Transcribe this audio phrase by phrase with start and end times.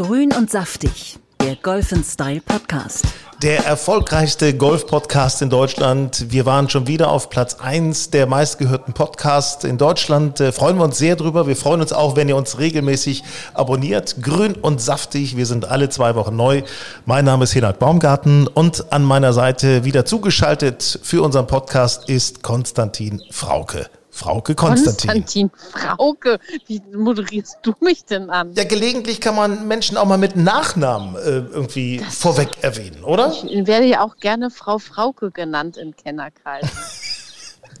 [0.00, 3.04] Grün und saftig, der Golf Style Podcast.
[3.42, 6.32] Der erfolgreichste Golf-Podcast in Deutschland.
[6.32, 10.40] Wir waren schon wieder auf Platz eins der meistgehörten Podcasts in Deutschland.
[10.40, 11.46] Äh, freuen wir uns sehr drüber.
[11.46, 14.22] Wir freuen uns auch, wenn ihr uns regelmäßig abonniert.
[14.22, 15.36] Grün und saftig.
[15.36, 16.62] Wir sind alle zwei Wochen neu.
[17.04, 22.42] Mein Name ist Hinak Baumgarten und an meiner Seite wieder zugeschaltet für unseren Podcast ist
[22.42, 23.90] Konstantin Frauke.
[24.10, 25.10] Frauke Konstantin.
[25.10, 28.52] Konstantin Frauke, wie moderierst du mich denn an?
[28.54, 33.32] Ja, gelegentlich kann man Menschen auch mal mit Nachnamen äh, irgendwie das vorweg erwähnen, oder?
[33.44, 36.66] Ich werde ja auch gerne Frau Frauke genannt im Kennerkreis.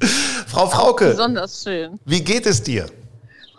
[0.46, 1.10] Frau Frauke.
[1.10, 1.98] Besonders schön.
[2.04, 2.86] Wie geht es dir?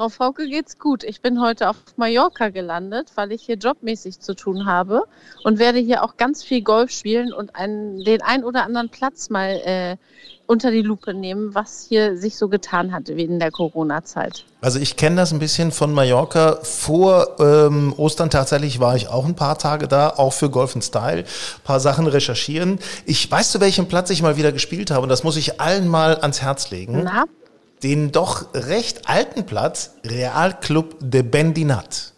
[0.01, 1.03] Frau Frauke geht's gut.
[1.03, 5.03] Ich bin heute auf Mallorca gelandet, weil ich hier jobmäßig zu tun habe
[5.43, 9.29] und werde hier auch ganz viel Golf spielen und einen, den ein oder anderen Platz
[9.29, 9.97] mal äh,
[10.47, 14.43] unter die Lupe nehmen, was hier sich so getan hat in der Corona-Zeit.
[14.61, 16.57] Also ich kenne das ein bisschen von Mallorca.
[16.63, 21.19] Vor ähm, Ostern tatsächlich war ich auch ein paar Tage da, auch für Golf Style,
[21.19, 22.79] ein paar Sachen recherchieren.
[23.05, 25.87] Ich weiß, zu welchem Platz ich mal wieder gespielt habe und das muss ich allen
[25.87, 27.03] mal ans Herz legen.
[27.03, 27.25] Na?
[27.83, 32.13] Den doch recht alten Platz Real Club de Bendinat.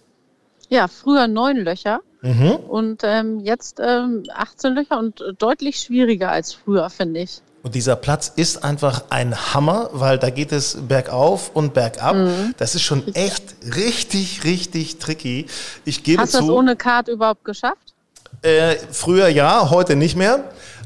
[0.69, 2.55] Ja, früher neun Löcher mhm.
[2.67, 7.41] und ähm, jetzt ähm, 18 Löcher und deutlich schwieriger als früher, finde ich.
[7.63, 12.15] Und dieser Platz ist einfach ein Hammer, weil da geht es bergauf und bergab.
[12.15, 12.53] Mhm.
[12.57, 15.47] Das ist schon echt richtig, richtig tricky.
[15.85, 17.93] Ich gebe Hast du das ohne Kart überhaupt geschafft?
[18.41, 20.43] Äh, früher ja, heute nicht mehr.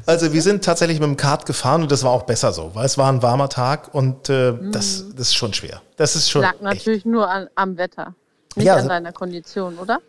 [0.08, 2.86] Also wir sind tatsächlich mit dem Kart gefahren und das war auch besser so, weil
[2.86, 4.72] es war ein warmer Tag und äh, mhm.
[4.72, 5.82] das, das ist schon schwer.
[5.98, 6.40] Das ist schon.
[6.40, 7.06] Lag natürlich echt.
[7.06, 8.14] nur an, am Wetter,
[8.56, 10.00] nicht ja, an deiner Kondition, oder?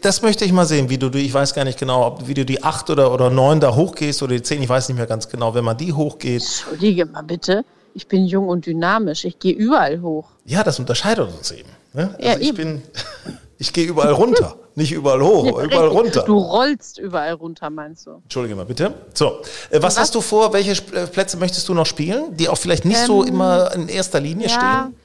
[0.00, 2.46] Das möchte ich mal sehen, wie du, ich weiß gar nicht genau, ob, wie du
[2.46, 5.28] die 8 oder, oder 9 da hochgehst oder die 10, ich weiß nicht mehr ganz
[5.28, 6.40] genau, wenn man die hochgeht.
[6.40, 10.30] Entschuldige mal bitte, ich bin jung und dynamisch, ich gehe überall hoch.
[10.46, 11.68] Ja, das unterscheidet uns eben.
[11.92, 12.14] Ne?
[12.14, 12.56] Also ja, ich eben.
[12.56, 12.82] bin,
[13.58, 14.56] ich gehe überall runter.
[14.76, 16.24] Nicht überall hoch, ja, überall runter.
[16.24, 18.20] Du rollst überall runter, meinst du?
[18.24, 18.92] Entschuldige mal, bitte.
[19.14, 20.52] So, äh, was, was, hast du vor?
[20.52, 23.88] Welche äh, Plätze möchtest du noch spielen, die auch vielleicht nicht ähm, so immer in
[23.88, 24.96] erster Linie ja, stehen?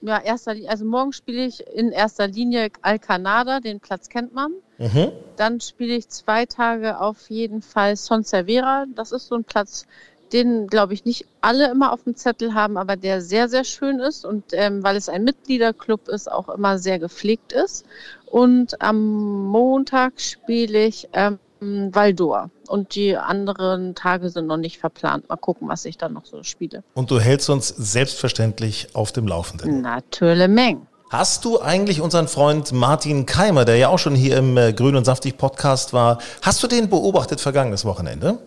[0.00, 4.52] Ja, erster, also morgen spiele ich in erster Linie Alcanada, den Platz kennt man.
[4.78, 5.12] Mhm.
[5.36, 8.86] Dann spiele ich zwei Tage auf jeden Fall Son Cervera.
[8.94, 9.86] Das ist so ein Platz,
[10.32, 14.00] den, glaube ich, nicht alle immer auf dem Zettel haben, aber der sehr, sehr schön
[14.00, 17.84] ist und ähm, weil es ein Mitgliederclub ist, auch immer sehr gepflegt ist.
[18.26, 22.50] Und am Montag spiele ich ähm, Valdor.
[22.66, 25.28] Und die anderen Tage sind noch nicht verplant.
[25.28, 26.82] Mal gucken, was ich dann noch so spiele.
[26.94, 29.82] Und du hältst uns selbstverständlich auf dem Laufenden.
[29.82, 30.48] Natürlich.
[30.48, 30.86] Meng.
[31.10, 34.96] Hast du eigentlich unseren Freund Martin Keimer, der ja auch schon hier im äh, Grün
[34.96, 38.38] und Saftig Podcast war, hast du den beobachtet vergangenes Wochenende?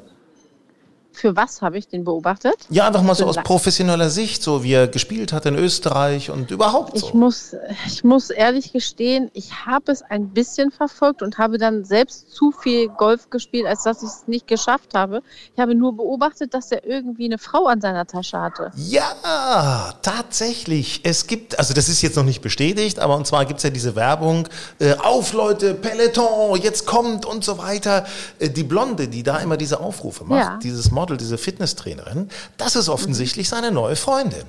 [1.15, 2.55] Für was habe ich den beobachtet?
[2.69, 6.51] Ja, einfach mal so aus professioneller Sicht, so wie er gespielt hat in Österreich und
[6.51, 7.07] überhaupt so.
[7.07, 7.55] Ich muss,
[7.87, 12.51] ich muss ehrlich gestehen, ich habe es ein bisschen verfolgt und habe dann selbst zu
[12.51, 15.21] viel Golf gespielt, als dass ich es nicht geschafft habe.
[15.53, 18.71] Ich habe nur beobachtet, dass er irgendwie eine Frau an seiner Tasche hatte.
[18.75, 21.01] Ja, tatsächlich.
[21.03, 23.69] Es gibt, also das ist jetzt noch nicht bestätigt, aber und zwar gibt es ja
[23.69, 24.49] diese Werbung,
[24.79, 28.05] äh, auf Leute, Peloton, jetzt kommt und so weiter.
[28.39, 30.59] Äh, die Blonde, die da immer diese Aufrufe macht, ja.
[30.61, 34.45] dieses Model Model, diese Fitnesstrainerin, das ist offensichtlich seine neue Freundin.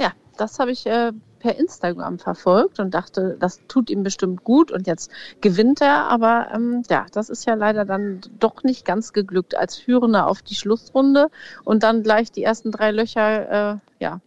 [0.00, 4.72] Ja, das habe ich äh, per Instagram verfolgt und dachte, das tut ihm bestimmt gut
[4.72, 6.08] und jetzt gewinnt er.
[6.10, 10.42] Aber ähm, ja, das ist ja leider dann doch nicht ganz geglückt als Führender auf
[10.42, 11.28] die Schlussrunde
[11.64, 14.20] und dann gleich die ersten drei Löcher, äh, ja.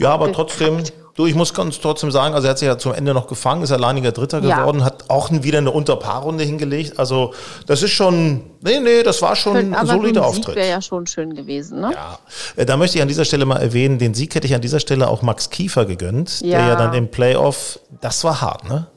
[0.00, 0.82] Ja, aber trotzdem,
[1.16, 3.62] Du, ich muss ganz trotzdem sagen, also er hat sich ja zum Ende noch gefangen,
[3.62, 4.86] ist alleiniger Dritter geworden, ja.
[4.86, 6.98] hat auch wieder eine Unterpaarrunde hingelegt.
[6.98, 7.34] Also
[7.66, 10.56] das ist schon, nee, nee, das war schon ein solider so ein Auftritt.
[10.56, 11.92] wäre ja schon schön gewesen, ne?
[11.92, 12.18] Ja,
[12.56, 14.80] äh, da möchte ich an dieser Stelle mal erwähnen, den Sieg hätte ich an dieser
[14.80, 16.58] Stelle auch Max Kiefer gegönnt, ja.
[16.58, 18.88] der ja dann im Playoff, das war hart, ne?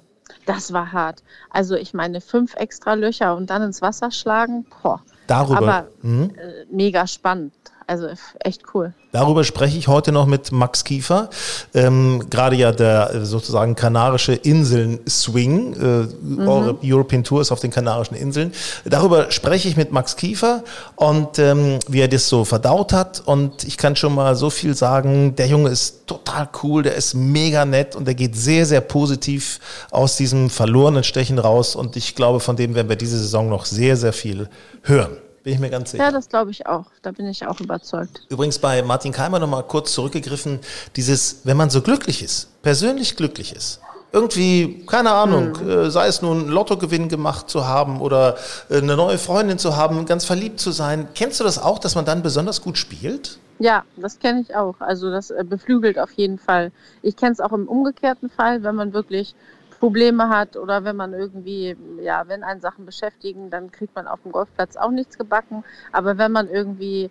[0.47, 1.21] Das war hart.
[1.51, 5.01] Also ich meine, fünf extra Löcher und dann ins Wasser schlagen, boah.
[5.27, 5.57] Darüber.
[5.57, 6.31] Aber mhm.
[6.31, 7.53] äh, mega spannend.
[7.89, 8.09] Also
[8.39, 8.93] echt cool.
[9.13, 11.29] Darüber spreche ich heute noch mit Max Kiefer.
[11.73, 15.77] Ähm, Gerade ja der äh, sozusagen kanarische Inseln-Swing, äh,
[16.21, 16.77] mhm.
[16.83, 18.51] European Tour ist auf den Kanarischen Inseln.
[18.83, 20.65] Darüber spreche ich mit Max Kiefer
[20.97, 23.21] und ähm, wie er das so verdaut hat.
[23.25, 27.13] Und ich kann schon mal so viel sagen, der Junge ist total cool, der ist
[27.13, 29.61] mega nett und der geht sehr, sehr positiv
[29.91, 31.77] aus diesem verlorenen Stechen raus.
[31.77, 34.49] Und ich glaube, von dem werden wir diese Saison noch sehr, sehr viel
[34.83, 35.15] hören.
[35.47, 36.03] Bin ich mir ganz sicher.
[36.03, 36.87] Ja, das glaube ich auch.
[37.01, 38.23] Da bin ich auch überzeugt.
[38.27, 40.59] Übrigens bei Martin Keimer nochmal kurz zurückgegriffen,
[40.97, 43.79] dieses, wenn man so glücklich ist, persönlich glücklich ist,
[44.11, 45.69] irgendwie, keine Ahnung, hm.
[45.69, 48.35] äh, sei es nun einen Lottogewinn gemacht zu haben oder
[48.69, 51.07] äh, eine neue Freundin zu haben, ganz verliebt zu sein.
[51.15, 53.39] Kennst du das auch, dass man dann besonders gut spielt?
[53.59, 54.75] Ja, das kenne ich auch.
[54.79, 56.73] Also das äh, beflügelt auf jeden Fall.
[57.01, 59.33] Ich kenne es auch im umgekehrten Fall, wenn man wirklich
[59.79, 64.21] Probleme hat oder wenn man irgendwie, ja, wenn einen Sachen beschäftigen, dann kriegt man auf
[64.23, 65.63] dem Golfplatz auch nichts gebacken.
[65.91, 67.09] Aber wenn man irgendwie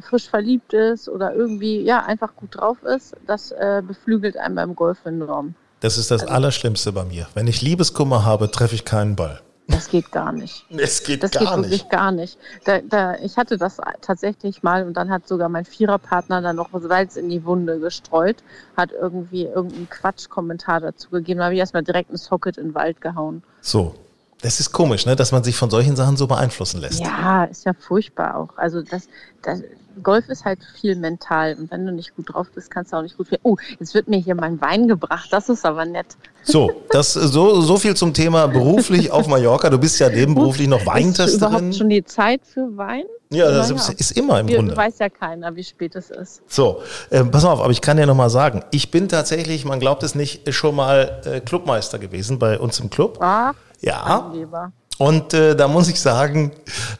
[0.00, 4.74] frisch verliebt ist oder irgendwie, ja, einfach gut drauf ist, das äh, beflügelt einen beim
[4.74, 5.54] Golf enorm.
[5.80, 7.28] Das ist das also, Allerschlimmste bei mir.
[7.34, 9.40] Wenn ich Liebeskummer habe, treffe ich keinen Ball.
[9.68, 10.64] Das geht gar nicht.
[10.70, 11.90] Es geht das gar geht wirklich nicht.
[11.90, 12.38] gar nicht.
[12.64, 16.70] Da, da, ich hatte das tatsächlich mal und dann hat sogar mein Viererpartner dann noch
[16.72, 18.36] Salz in die Wunde gestreut,
[18.76, 21.38] hat irgendwie irgendeinen Quatschkommentar dazu gegeben.
[21.38, 23.42] Da habe ich erstmal direkt ein Socket in den Wald gehauen.
[23.60, 23.94] So.
[24.40, 25.16] Das ist komisch, ne?
[25.16, 27.00] dass man sich von solchen Sachen so beeinflussen lässt.
[27.00, 28.56] Ja, ist ja furchtbar auch.
[28.56, 29.08] Also das,
[29.42, 29.62] das
[30.02, 33.02] Golf ist halt viel mental und wenn du nicht gut drauf bist, kannst du auch
[33.02, 33.28] nicht gut.
[33.42, 35.28] Oh, jetzt wird mir hier mein Wein gebracht.
[35.32, 36.16] Das ist aber nett.
[36.44, 39.70] So, das so so viel zum Thema beruflich auf Mallorca.
[39.70, 41.28] Du bist ja nebenberuflich noch Weintesterin.
[41.28, 43.04] Ist überhaupt schon die Zeit für Wein?
[43.30, 44.76] Ja, das ist, ist immer im Wir, Grunde.
[44.76, 46.40] Weiß ja keiner, wie spät es ist.
[46.46, 46.80] So,
[47.10, 50.02] äh, pass auf, aber ich kann dir noch mal sagen, ich bin tatsächlich, man glaubt
[50.02, 53.18] es nicht, schon mal äh, Clubmeister gewesen bei uns im Club.
[53.20, 54.02] Ach, ja.
[54.02, 54.72] Angeber.
[54.98, 56.50] Und äh, da muss ich sagen,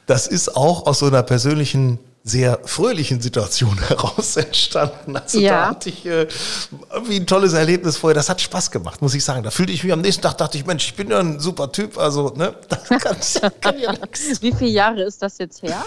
[0.07, 5.17] das ist auch aus so einer persönlichen sehr fröhlichen Situation heraus entstanden.
[5.17, 5.51] Also Ja.
[5.63, 6.29] da hatte ich äh,
[6.93, 8.15] irgendwie ein tolles Erlebnis vorher.
[8.15, 9.43] Das hat Spaß gemacht, muss ich sagen.
[9.43, 11.73] Da fühlte ich mich am nächsten Tag, dachte ich, Mensch, ich bin ja ein super
[11.73, 11.97] Typ.
[11.99, 12.85] Also, ne, das
[13.41, 14.43] kann, kann ja nichts.
[14.43, 15.83] Wie viele Jahre ist das jetzt her?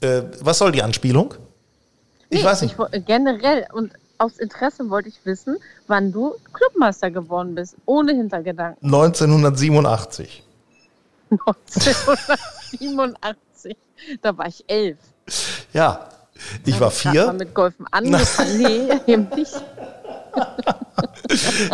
[0.00, 1.34] Äh, was soll die Anspielung?
[2.28, 2.78] Ich Nee, weiß nicht.
[2.78, 8.84] wo- generell und aus Interesse wollte ich wissen, wann du Clubmeister geworden bist, ohne Hintergedanken.
[8.84, 10.42] 1987.
[11.30, 13.76] 1987.
[14.20, 14.98] Da war ich elf.
[15.72, 16.10] Ja,
[16.66, 17.26] ich war vier.
[17.26, 18.58] Mal mit Golfen angefangen.
[18.58, 19.54] nee, eben nicht.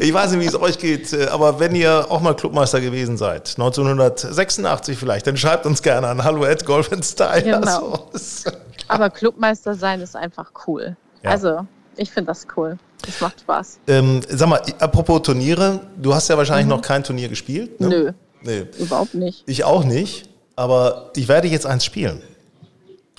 [0.00, 3.16] Ich weiß nicht, wie es euch geht, äh, aber wenn ihr auch mal Clubmeister gewesen
[3.16, 7.42] seid, 1986 vielleicht, dann schreibt uns gerne an hallo at Golf Style.
[7.42, 8.10] Genau.
[8.88, 10.96] Aber Clubmeister sein ist einfach cool.
[11.22, 11.30] Ja.
[11.30, 11.66] Also,
[11.96, 12.78] ich finde das cool.
[13.04, 13.78] Das macht Spaß.
[13.88, 17.80] ähm, sag mal, apropos Turniere, du hast ja wahrscheinlich noch kein Turnier gespielt.
[17.80, 17.86] Ne?
[17.86, 17.92] Mhm.
[17.92, 18.12] Nö,
[18.44, 18.66] Nee.
[18.78, 19.42] überhaupt nicht.
[19.46, 22.22] Ich auch nicht, aber ich werde jetzt eins spielen.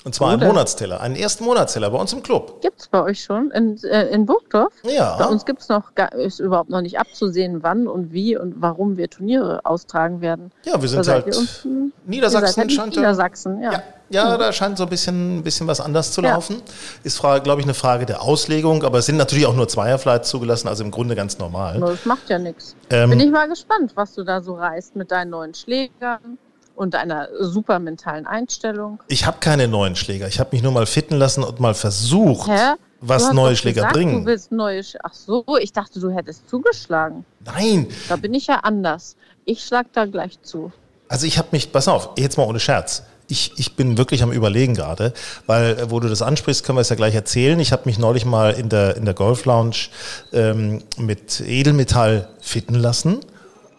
[0.04, 0.46] Und zwar Wo einen?
[0.48, 2.60] Monatsteller, einen ersten Monatsteller bei uns im Club.
[2.60, 4.72] Gibt es bei euch schon in, äh, in Burgdorf?
[4.82, 5.16] Ja.
[5.16, 8.56] Bei uns gibt es noch, gar, ist überhaupt noch nicht abzusehen, wann und wie und
[8.60, 10.52] warum wir Turniere austragen werden.
[10.66, 13.72] Ja, wir Da sind seid halt ihr unten- Niedersachsen halt scheint ja- Niedersachsen, ja.
[14.10, 16.34] Ja, ja, da scheint so ein bisschen, ein bisschen was anders zu Ja.
[16.34, 16.60] laufen.
[17.02, 20.68] Ist, glaube ich, eine Frage der Auslegung, aber es sind natürlich auch nur Zweierflights zugelassen,
[20.68, 21.80] also im Grunde ganz normal.
[21.80, 22.76] Das macht ja nichts.
[22.90, 26.36] Ähm, Bin ich mal gespannt, was du da so reißt mit deinen neuen Schlägern
[26.74, 29.00] und deiner super mentalen Einstellung.
[29.08, 30.26] Ich habe keine neuen Schläger.
[30.28, 32.74] Ich habe mich nur mal fitten lassen und mal versucht, Hä?
[33.00, 34.20] was neue Schläger gesagt, bringen.
[34.20, 37.24] Du willst neue Sch Ach so, ich dachte, du hättest zugeschlagen.
[37.44, 39.16] Nein, Da bin ich ja anders.
[39.44, 40.72] Ich schlag da gleich zu.
[41.08, 43.02] also ich habe mich, pass auf, jetzt mal ohne Scherz.
[43.26, 45.14] Ich, ich bin wirklich am Überlegen gerade,
[45.46, 47.58] weil äh, wo du das ansprichst, können wir es ja gleich erzählen.
[47.60, 49.76] Ich habe mich neulich mal in der, in der Golf Lounge
[50.32, 53.20] ähm, mit Edelmetall fitten lassen.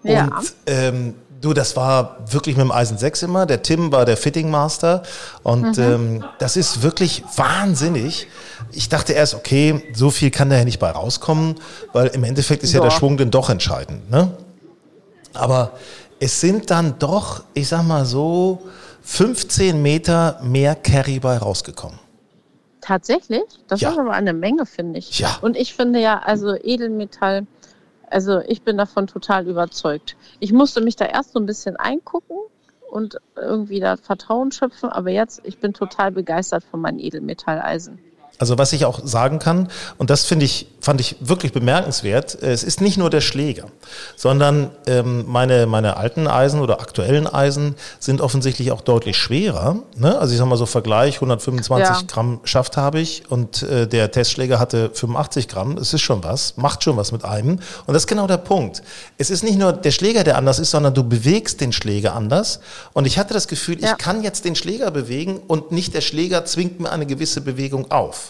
[0.03, 0.25] Ja.
[0.25, 1.13] Und ähm,
[1.45, 3.45] du, das war wirklich mit dem Eisen 6 immer.
[3.45, 5.03] Der Tim war der Fitting Master.
[5.43, 8.27] Und ähm, das ist wirklich wahnsinnig.
[8.71, 11.55] Ich dachte erst, okay, so viel kann da ja nicht bei rauskommen,
[11.93, 12.85] weil im Endeffekt ist ja, Ja.
[12.85, 14.09] der Schwung dann doch entscheidend.
[14.09, 14.31] Ne?
[15.33, 15.71] Aber
[16.19, 18.61] es sind dann doch, ich sag mal so,
[19.03, 21.99] 15 Meter mehr Carry bei rausgekommen.
[22.81, 23.41] Tatsächlich?
[23.67, 23.91] Das Ja.
[23.91, 25.19] ist aber eine Menge, finde ich.
[25.19, 25.37] Ja.
[25.41, 27.47] Und ich finde ja, also Edelmetall,
[28.15, 30.15] also ich bin davon total überzeugt.
[30.39, 32.37] Ich musste mich da erst so ein bisschen eingucken
[32.89, 37.99] und irgendwie da Vertrauen schöpfen, aber jetzt, ich bin total begeistert von meinen Edelmetalleisen.
[38.37, 42.51] Also was ich auch sagen kann, und das finde ich, fand ich wirklich bemerkenswert, äh,
[42.51, 43.65] es ist nicht nur der Schläger,
[44.15, 49.77] sondern ähm, meine, meine alten Eisen oder aktuellen Eisen sind offensichtlich auch deutlich schwerer.
[49.97, 50.17] Ne?
[50.19, 52.01] Also ich sag mal so Vergleich, 125 Ja.
[52.07, 55.77] Gramm Schaft habe ich und äh, der Testschläger hatte 85 Gramm.
[55.77, 57.59] Es ist schon was, macht schon was mit einem.
[57.85, 58.81] Und das ist genau der Punkt.
[59.17, 62.59] Es ist nicht nur der Schläger, der anders ist, sondern du bewegst den Schläger anders.
[62.93, 63.91] Und ich hatte das Gefühl, Ja.
[63.91, 67.91] ich kann jetzt den Schläger bewegen und nicht der Schläger zwingt mir eine gewisse Bewegung
[67.91, 68.24] auf.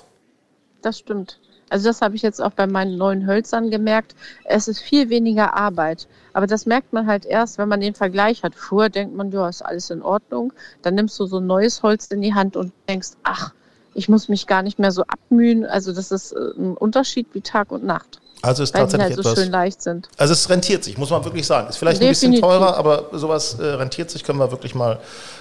[0.85, 1.39] Das stimmt.
[1.71, 4.13] Also das habe ich jetzt auch bei meinen neuen Hölzern gemerkt.
[4.43, 6.07] Es ist viel weniger Arbeit.
[6.31, 8.53] Aber das merkt man halt erst, wenn man den Vergleich hat.
[8.53, 10.53] Vorher denkt man, ja, ist alles in Ordnung.
[10.83, 13.51] Dann nimmst du so ein neues Holz in die Hand und denkst, ach,
[13.95, 15.65] ich muss mich gar nicht mehr so abmühen.
[15.65, 18.91] Also das ist äh, ein Unterschied wie Tag und Nacht, Also es ist weil die
[18.91, 19.43] tatsächlich halt so etwas.
[19.43, 20.09] schön leicht sind.
[20.17, 21.67] Also es rentiert sich, muss man wirklich sagen.
[21.69, 22.59] Ist vielleicht ein bisschen Definitiv.
[22.59, 24.99] teurer, aber sowas äh, rentiert sich, können wir wirklich mal,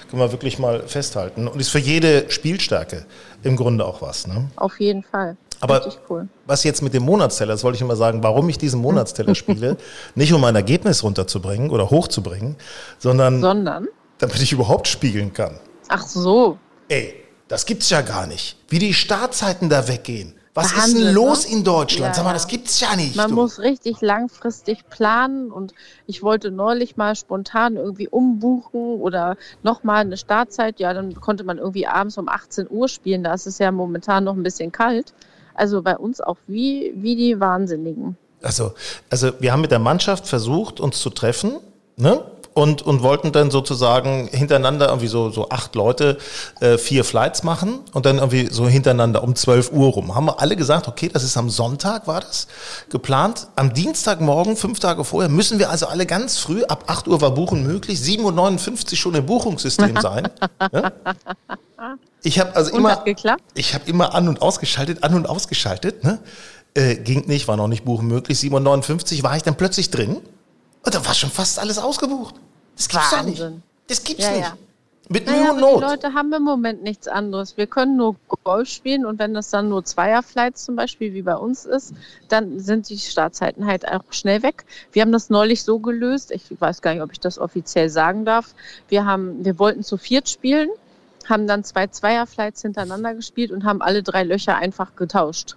[0.09, 1.47] können wir wirklich mal festhalten.
[1.47, 3.05] Und ist für jede Spielstärke
[3.43, 4.25] im Grunde auch was.
[4.27, 4.45] Ne?
[4.55, 5.37] Auf jeden Fall.
[5.61, 6.27] Aber- cool.
[6.47, 9.77] Was jetzt mit dem Monatsteller, das wollte ich immer sagen, warum ich diesen Monatsteller spiele,
[10.15, 12.55] nicht um mein Ergebnis runterzubringen oder hochzubringen,
[12.99, 13.87] sondern Sondern,
[14.17, 15.59] damit ich überhaupt spiegeln kann.
[15.89, 16.57] ach so,
[16.89, 17.15] Ey,
[17.47, 18.57] das gibt's ja gar nicht.
[18.69, 20.33] Wie die Startzeiten da weggehen.
[20.55, 21.57] Was ist denn los ne?
[21.57, 22.11] in Deutschland?
[22.11, 23.17] Ja, Sag mal, das gibt's ja nicht.
[23.17, 23.35] Man du.
[23.35, 25.73] muss richtig langfristig planen und
[26.07, 30.79] ich wollte neulich mal spontan irgendwie umbuchen oder nochmal eine Startzeit.
[30.79, 33.21] Ja, dann konnte man irgendwie abends um 18 Uhr spielen.
[33.21, 35.13] Da ist es ja momentan noch ein bisschen kalt.
[35.55, 38.17] Also bei uns auch wie, wie die Wahnsinnigen.
[38.41, 38.73] Also,
[39.09, 41.57] also wir haben mit der Mannschaft versucht, uns zu treffen,
[41.97, 42.23] ne?
[42.57, 46.17] Und, und wollten dann sozusagen hintereinander irgendwie so, so acht Leute
[46.61, 50.15] äh, vier Flights machen und dann irgendwie so hintereinander um 12 Uhr rum.
[50.15, 52.47] Haben wir alle gesagt, okay, das ist am Sonntag, war das
[52.89, 53.49] geplant.
[53.57, 57.31] Am Dienstagmorgen, fünf Tage vorher, müssen wir also alle ganz früh, ab 8 Uhr war
[57.31, 60.29] Buchen möglich, 7.59 Uhr schon im Buchungssystem sein.
[60.71, 60.93] ja?
[62.23, 63.03] Ich habe also Und immer,
[63.53, 66.03] ich habe immer an und ausgeschaltet, an und ausgeschaltet.
[66.03, 66.19] Ne?
[66.73, 68.39] Äh, ging nicht, war noch nicht buchen möglich.
[68.39, 70.21] 7.59 Uhr war ich dann plötzlich drin
[70.83, 72.35] und da war schon fast alles ausgebucht.
[72.75, 73.39] Das gibt's doch nicht.
[73.41, 73.63] Wahnsinn.
[73.87, 74.41] Das gibt's Ja, nicht.
[74.41, 74.57] ja.
[75.07, 75.81] Mit Naja, Mühe und die Not.
[75.81, 77.57] Leute haben im Moment nichts anderes.
[77.57, 81.35] Wir können nur Golf spielen und wenn das dann nur Zweierflights zum Beispiel wie bei
[81.35, 81.93] uns ist,
[82.27, 84.65] dann sind die Startzeiten halt auch schnell weg.
[84.93, 88.25] Wir haben das neulich so gelöst, ich weiß gar nicht, ob ich das offiziell sagen
[88.25, 88.55] darf.
[88.87, 90.69] Wir haben, wir wollten zu viert spielen,
[91.29, 95.55] haben dann zwei Zweierflights hintereinander gespielt und haben alle drei Löcher einfach getauscht.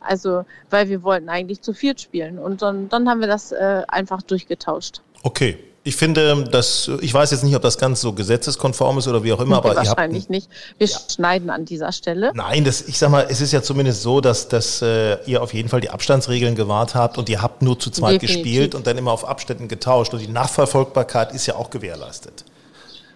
[0.00, 3.82] Also, weil wir wollten eigentlich zu viert spielen und dann, dann haben wir das äh,
[3.88, 5.02] einfach durchgetauscht.
[5.24, 5.58] Okay.
[5.88, 9.32] Ich finde, dass, ich weiß jetzt nicht, ob das ganz so gesetzeskonform ist oder wie
[9.32, 10.50] auch immer, aber ihr habt, Wahrscheinlich nicht.
[10.76, 12.30] Wir schneiden an dieser Stelle.
[12.34, 15.54] Nein, das, ich sag mal, es ist ja zumindest so, dass, dass äh, ihr auf
[15.54, 18.44] jeden Fall die Abstandsregeln gewahrt habt und ihr habt nur zu zweit Definitiv.
[18.44, 22.44] gespielt und dann immer auf Abständen getauscht und die Nachverfolgbarkeit ist ja auch gewährleistet.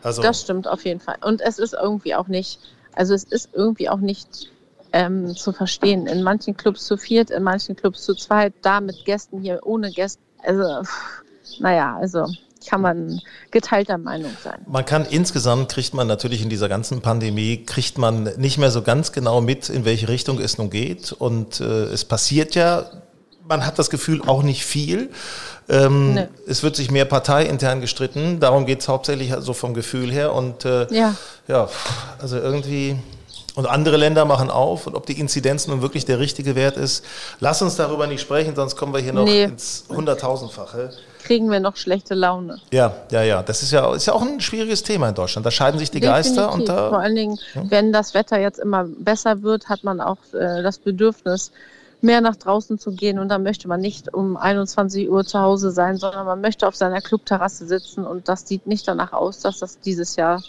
[0.02, 1.16] Also, Das stimmt auf jeden Fall.
[1.20, 2.58] Und es ist irgendwie auch nicht,
[2.94, 4.50] also es ist irgendwie auch nicht
[4.94, 6.06] ähm, zu verstehen.
[6.06, 9.90] In manchen Clubs zu viert, in manchen Clubs zu zweit, da mit Gästen, hier ohne
[9.90, 10.22] Gäste.
[10.42, 11.22] Also, pff,
[11.60, 12.26] naja, also
[12.68, 14.60] kann man geteilter Meinung sein.
[14.66, 18.82] Man kann insgesamt kriegt man natürlich in dieser ganzen Pandemie kriegt man nicht mehr so
[18.82, 21.12] ganz genau mit, in welche Richtung es nun geht.
[21.12, 22.86] Und äh, es passiert ja,
[23.48, 25.10] man hat das Gefühl auch nicht viel.
[25.68, 26.28] Ähm, Nee.
[26.48, 28.40] Es wird sich mehr parteiintern gestritten.
[28.40, 30.32] Darum geht es hauptsächlich so vom Gefühl her.
[30.34, 31.14] Und äh, Ja.
[31.48, 31.68] ja,
[32.20, 32.96] also irgendwie.
[33.54, 34.86] Und andere Länder machen auf.
[34.86, 37.04] Und ob die Inzidenz nun wirklich der richtige Wert ist,
[37.38, 39.44] lass uns darüber nicht sprechen, sonst kommen wir hier noch Nee.
[39.44, 40.90] ins Hunderttausendfache.
[41.22, 42.60] Kriegen wir noch schlechte Laune.
[42.72, 43.42] Ja, ja, ja.
[43.42, 45.46] Das ist ja, ist ja auch ein schwieriges Thema in Deutschland.
[45.46, 46.88] Da scheiden sich die Geister und Definitiv.
[46.88, 46.98] Vor da.
[46.98, 51.52] allen Dingen, wenn das Wetter jetzt immer besser wird, hat man auch äh, das Bedürfnis,
[52.02, 53.18] mehr nach draußen zu gehen.
[53.18, 56.76] Und dann möchte man nicht um 21 Uhr zu Hause sein, sondern man möchte auf
[56.76, 58.04] seiner Clubterrasse sitzen.
[58.04, 60.42] Und das sieht nicht danach aus, dass das dieses Jahr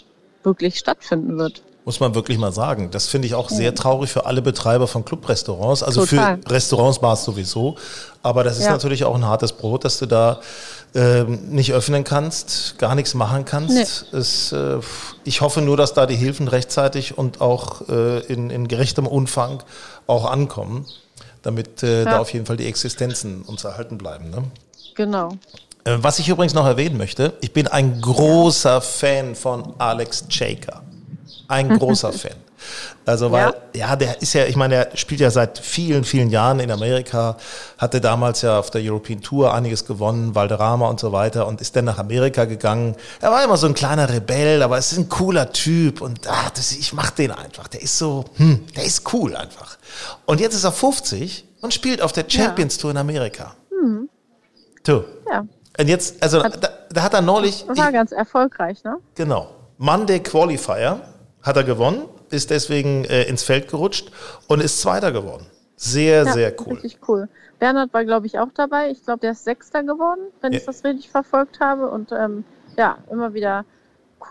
[0.44, 1.62] wirklich stattfinden wird.
[1.86, 2.92] Muss man wirklich mal sagen.
[2.92, 5.84] Das finde ich auch sehr traurig für alle Betreiber von Clubrestaurants.
[5.84, 6.40] Also Total.
[6.42, 7.75] für Restaurants war es sowieso.
[8.22, 8.72] Aber das ist Ja.
[8.72, 10.40] natürlich auch ein hartes Brot, dass du da
[10.96, 14.13] ähm, nicht öffnen kannst, gar nichts machen kannst.
[14.13, 14.78] Es, äh,
[15.25, 19.62] ich hoffe nur, dass da die Hilfen rechtzeitig und auch äh, in, in gerechtem Umfang
[20.08, 20.86] auch ankommen,
[21.42, 22.20] damit äh, da Ja.
[22.20, 24.30] auf jeden Fall die Existenzen uns erhalten bleiben.
[24.30, 24.44] Ne?
[24.96, 25.30] Genau.
[25.84, 30.84] Äh, Was ich übrigens noch erwähnen möchte, ich bin ein großer Fan von Alex Chaker.
[31.48, 32.32] Ein großer Fan.
[33.06, 33.96] Also weil, ja.
[33.98, 37.36] der ist ja, ich meine, der spielt ja seit vielen, vielen Jahren in Amerika,
[37.78, 41.76] hatte damals ja auf der European Tour einiges gewonnen, Valderrama und so weiter und ist
[41.76, 42.96] dann nach Amerika gegangen.
[43.20, 46.50] Er war immer so ein kleiner Rebell, aber es ist ein cooler Typ und ah,
[46.56, 47.68] das, ich mach den einfach.
[47.68, 49.78] Der ist so, hm, der ist cool einfach.
[50.26, 53.56] Und jetzt ist er 50 und spielt auf der Champions Tour in Amerika.
[54.84, 55.04] Du.
[55.30, 55.46] Ja.
[55.80, 58.98] Und jetzt, also da, da hat er neulich, War ganz erfolgreich, ne?
[59.16, 61.02] genau, Monday Qualifier
[61.44, 64.12] hat er gewonnen, ist deswegen äh, ins Feld gerutscht
[64.48, 65.46] und ist Zweiter geworden.
[65.76, 66.74] Sehr, Ja, sehr cool.
[66.76, 67.28] Richtig cool.
[67.60, 68.90] Bernhard war, glaube ich, auch dabei.
[68.90, 70.60] Ich glaube, der ist Sechster geworden, wenn Ja.
[70.60, 71.90] ich das richtig verfolgt habe.
[71.90, 72.44] Und ähm,
[72.78, 73.66] ja, immer wieder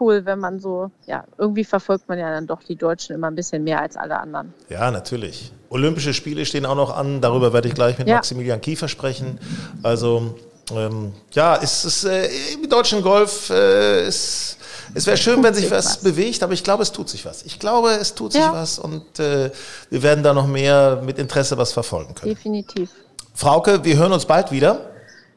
[0.00, 3.34] cool, wenn man so, ja, irgendwie verfolgt man ja dann doch die Deutschen immer ein
[3.34, 4.54] bisschen mehr als alle anderen.
[4.70, 5.52] Ja, natürlich.
[5.68, 7.20] Olympische Spiele stehen auch noch an.
[7.20, 8.16] Darüber werde ich gleich mit Ja.
[8.16, 9.38] Maximilian Kiefer sprechen.
[9.82, 10.34] Also,
[10.74, 14.56] ähm, ja, es ist äh, im deutschen Golf, äh, es,
[14.94, 15.96] es wäre schön, wenn sich was, was.
[15.98, 17.42] bewegt, aber ich glaube, es tut sich was.
[17.44, 18.52] Ich glaube, es tut sich Ja.
[18.52, 19.50] was und äh,
[19.90, 22.34] wir werden da noch mehr mit Interesse was verfolgen können.
[22.34, 22.90] Definitiv.
[23.34, 24.90] Frauke, wir hören uns bald wieder.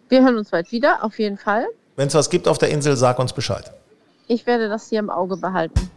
[0.10, 1.66] Wir hören uns bald wieder, auf jeden Fall.
[1.96, 3.72] Wenn es was gibt auf der Insel, sag uns Bescheid.
[4.28, 5.90] Ich werde das hier im Auge behalten.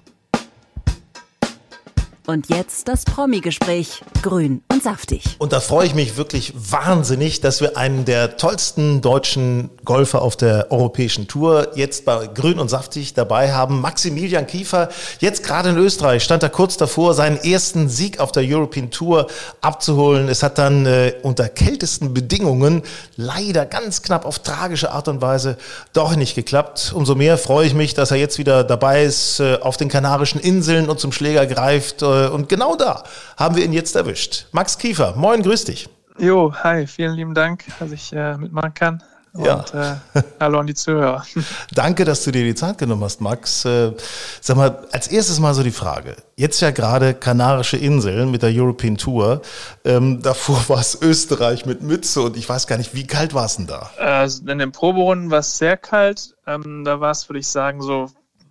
[2.30, 4.02] Und jetzt das Promi-Gespräch.
[4.20, 5.24] Grün und saftig.
[5.38, 10.36] Und da freue ich mich wirklich wahnsinnig, dass wir einen der tollsten deutschen Golfer auf
[10.36, 13.80] der europäischen Tour jetzt bei Grün und Saftig dabei haben.
[13.80, 18.42] Maximilian Kiefer, jetzt gerade in Österreich, stand er kurz davor, seinen ersten Sieg auf der
[18.44, 19.28] European Tour
[19.62, 20.28] abzuholen.
[20.28, 22.82] Es hat dann äh, unter kältesten Bedingungen
[23.16, 25.56] leider ganz knapp auf tragische Art und Weise
[25.94, 26.92] doch nicht geklappt.
[26.94, 30.40] Umso mehr freue ich mich, dass er jetzt wieder dabei ist äh, auf den Kanarischen
[30.40, 32.02] Inseln und zum Schläger greift.
[32.02, 33.02] Äh, und genau da
[33.36, 34.46] haben wir ihn jetzt erwischt.
[34.52, 35.88] Max Kiefer, moin, grüß dich.
[36.18, 39.02] Jo, hi, vielen lieben Dank, dass ich äh, mitmachen kann.
[39.32, 40.00] Und, ja.
[40.14, 41.24] Äh, hallo an die Zuhörer.
[41.72, 43.64] Danke, dass du dir die Zeit genommen hast, Max.
[43.64, 43.92] Äh,
[44.40, 46.16] sag mal, als erstes mal so die Frage.
[46.34, 49.42] Jetzt ja gerade Kanarische Inseln mit der European Tour.
[49.84, 53.44] Ähm, davor war es Österreich mit Mütze und ich weiß gar nicht, wie kalt war
[53.44, 53.90] es denn da?
[53.98, 56.34] Also in den Proberunden war es sehr kalt.
[56.46, 58.10] Ähm, da war es, würde ich sagen, so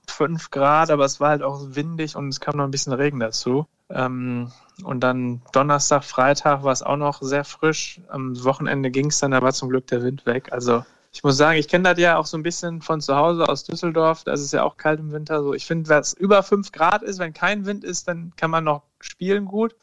[0.10, 3.20] 5 Grad, aber es war halt auch windig und es kam noch ein bisschen Regen
[3.20, 3.68] dazu.
[3.90, 4.52] Ähm,
[4.84, 8.02] und dann Donnerstag, Freitag war es auch noch sehr frisch.
[8.10, 10.52] Am Wochenende ging es dann, da war zum Glück der Wind weg.
[10.52, 10.84] Also
[11.14, 13.64] ich muss sagen, ich kenne das ja auch so ein bisschen von zu Hause aus
[13.64, 14.24] Düsseldorf.
[14.24, 15.42] Da ist es ja auch kalt im Winter.
[15.42, 18.52] So, ich finde, wenn es über 5 Grad ist, wenn kein Wind ist, dann kann
[18.52, 19.76] man noch spielen gut.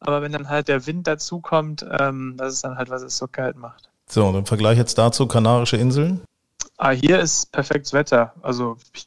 [0.00, 3.28] Aber wenn dann halt der Wind dazukommt, ähm, das ist dann halt, was es so
[3.28, 3.90] kalt macht.
[4.08, 6.22] So, und im Vergleich jetzt dazu Kanarische Inseln?
[6.76, 8.34] Ah, hier ist perfektes Wetter.
[8.42, 9.06] Also, ich,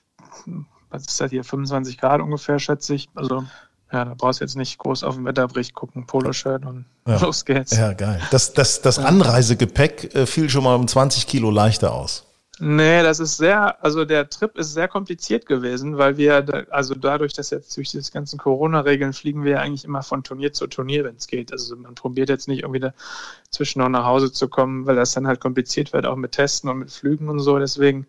[0.89, 1.43] was ist das hier?
[1.43, 3.09] 25 Grad ungefähr, schätze ich.
[3.15, 3.43] Also,
[3.91, 7.17] ja, da brauchst du jetzt nicht groß auf den Wetterbericht gucken, Poloshirt und ja.
[7.21, 7.75] los geht's.
[7.75, 8.21] Ja, geil.
[8.31, 12.25] Das, das, das Anreisegepäck äh, fiel schon mal um 20 Kilo leichter aus.
[12.57, 17.33] Nee, das ist sehr, also der Trip ist sehr kompliziert gewesen, weil wir, also dadurch,
[17.33, 21.03] dass jetzt durch diese ganzen Corona-Regeln fliegen wir ja eigentlich immer von Turnier zu Turnier,
[21.03, 21.51] wenn es geht.
[21.51, 25.27] Also man probiert jetzt nicht irgendwie dazwischen noch nach Hause zu kommen, weil das dann
[25.27, 27.59] halt kompliziert wird, auch mit Testen und mit Flügen und so.
[27.59, 28.07] Deswegen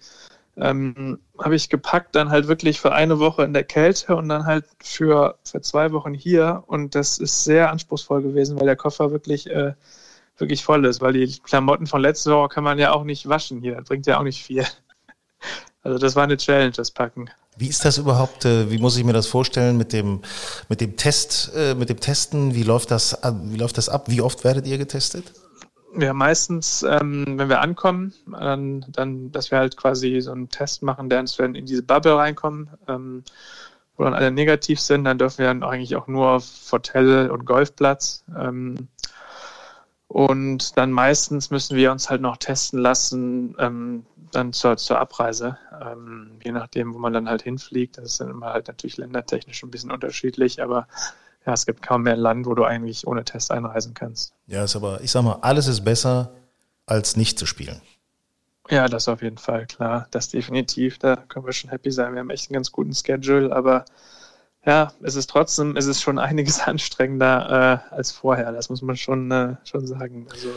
[0.57, 4.47] ähm, habe ich gepackt, dann halt wirklich für eine Woche in der Kälte und dann
[4.47, 6.65] halt für, für zwei Wochen hier.
[6.67, 9.75] Und das ist sehr anspruchsvoll gewesen, weil der Koffer wirklich, äh,
[10.39, 13.61] wirklich voll ist, weil die Klamotten von letzter Woche kann man ja auch nicht waschen
[13.61, 13.77] hier.
[13.77, 14.65] Das bringt ja auch nicht viel.
[15.83, 17.31] Also das war eine Challenge, das Packen.
[17.57, 18.45] Wie ist das überhaupt?
[18.45, 20.21] Äh, wie muss ich mir das vorstellen mit dem,
[20.69, 22.57] mit dem Test, äh, mit dem Testen?
[22.57, 24.11] Wie läuft das, wie läuft das ab?
[24.11, 25.33] Wie oft werdet ihr getestet?
[25.99, 30.83] Ja, meistens, ähm, wenn wir ankommen, dann, dann, dass wir halt quasi so einen Test
[30.83, 33.25] machen, dass wir in diese Bubble reinkommen, ähm,
[33.97, 37.47] wo dann alle negativ sind, dann dürfen wir dann eigentlich auch nur auf Hotel und
[37.47, 38.25] Golfplatz.
[38.39, 38.89] Ähm,
[40.09, 45.57] und dann meistens müssen wir uns halt noch testen lassen, ähm, dann zur, zur Abreise,
[45.81, 47.97] ähm, je nachdem, wo man dann halt hinfliegt.
[47.97, 50.89] Das ist dann immer halt natürlich ländertechnisch ein bisschen unterschiedlich, aber
[51.47, 54.35] ja, es gibt kaum mehr ein Land, wo du eigentlich ohne Test einreisen kannst.
[54.49, 56.33] Ja, ist aber, ich sag mal, alles ist besser,
[56.87, 57.81] als nicht zu spielen.
[58.69, 60.09] Ja, das auf jeden Fall, klar.
[60.11, 60.99] Das definitiv.
[60.99, 62.13] Da können wir schon happy sein.
[62.15, 63.85] Wir haben echt einen ganz guten Schedule, aber
[64.65, 68.51] ja, es ist trotzdem, es ist schon einiges anstrengender äh, als vorher.
[68.51, 70.27] Das muss man schon, äh, schon sagen.
[70.33, 70.49] Also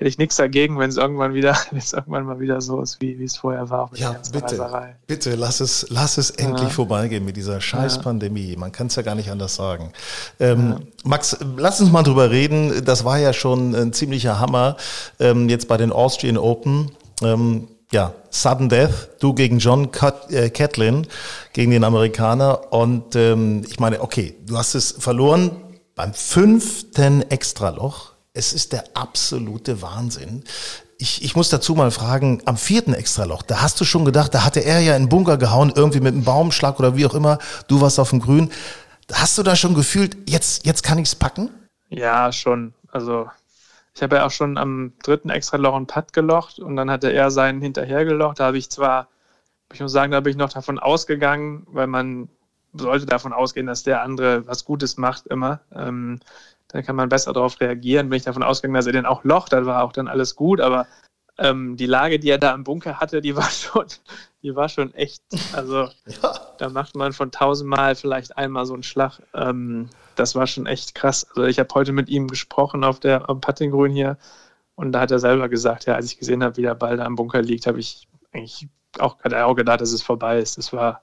[0.00, 3.02] hätte ich nichts dagegen, wenn es irgendwann wieder, wenn es irgendwann mal wieder so ist,
[3.02, 3.90] wie, wie es vorher war.
[3.94, 4.96] ja, bitte, Reiserei.
[5.06, 6.74] bitte, lass es, lass es endlich ja.
[6.74, 8.02] vorbeigehen mit dieser scheiß ja.
[8.02, 8.56] Pandemie.
[8.56, 9.92] Man kann es ja gar nicht anders sagen.
[10.40, 10.80] Ähm, ja.
[11.04, 12.82] Max, lass uns mal drüber reden.
[12.82, 14.78] Das war ja schon ein ziemlicher Hammer
[15.18, 16.92] ähm, jetzt bei den Austrian Open.
[17.22, 21.06] Ähm, ja, Sudden Death, du gegen John Cat äh, Catlin,
[21.52, 22.72] gegen den Amerikaner.
[22.72, 25.50] Und ähm, ich meine, okay, du hast es verloren
[25.94, 30.44] beim fünften Extraloch es ist der absolute Wahnsinn.
[30.98, 34.44] Ich, ich muss dazu mal fragen, am vierten Extraloch, da hast du schon gedacht, da
[34.44, 37.38] hatte er ja in den Bunker gehauen, irgendwie mit einem Baumschlag oder wie auch immer,
[37.68, 38.50] du warst auf dem Grün.
[39.12, 41.50] Hast du da schon gefühlt, jetzt, jetzt kann ich es packen?
[41.88, 42.74] Ja, schon.
[42.92, 43.28] Also
[43.94, 47.30] ich habe ja auch schon am dritten Extraloch einen Putt gelocht und dann hatte er
[47.30, 48.38] seinen hinterher gelocht.
[48.38, 49.08] Da habe ich zwar,
[49.72, 52.28] ich muss sagen, da bin ich noch davon ausgegangen, weil man
[52.72, 55.60] sollte davon ausgehen, dass der andere was Gutes macht immer.
[55.74, 56.20] Ähm,
[56.72, 58.08] dann kann man besser darauf reagieren.
[58.08, 60.60] Bin ich davon ausgegangen, dass er den auch locht, dann war auch dann alles gut,
[60.60, 60.86] aber
[61.38, 63.86] ähm, die Lage, die er da im Bunker hatte, die war schon,
[64.42, 65.22] die war schon echt.
[65.52, 66.40] Also ja.
[66.58, 69.20] da macht man von tausendmal vielleicht einmal so einen Schlag.
[69.34, 71.26] Ähm, das war schon echt krass.
[71.30, 74.18] Also ich habe heute mit ihm gesprochen auf der am Puttinggrün hier
[74.74, 77.06] und da hat er selber gesagt, ja, als ich gesehen habe, wie der Ball da
[77.06, 80.58] im Bunker liegt, habe ich eigentlich auch, er auch gedacht, dass es vorbei ist.
[80.58, 81.02] Das war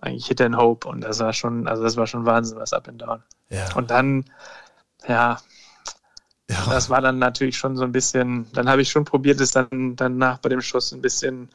[0.00, 2.88] eigentlich Hit and Hope und das war schon, also das war schon Wahnsinn, was Up
[2.88, 3.22] and Down.
[3.48, 3.72] Ja.
[3.74, 4.24] Und dann
[5.08, 5.38] ja,
[6.48, 9.50] ja, das war dann natürlich schon so ein bisschen, dann habe ich schon probiert, es
[9.52, 11.48] dann danach bei dem Schuss ein bisschen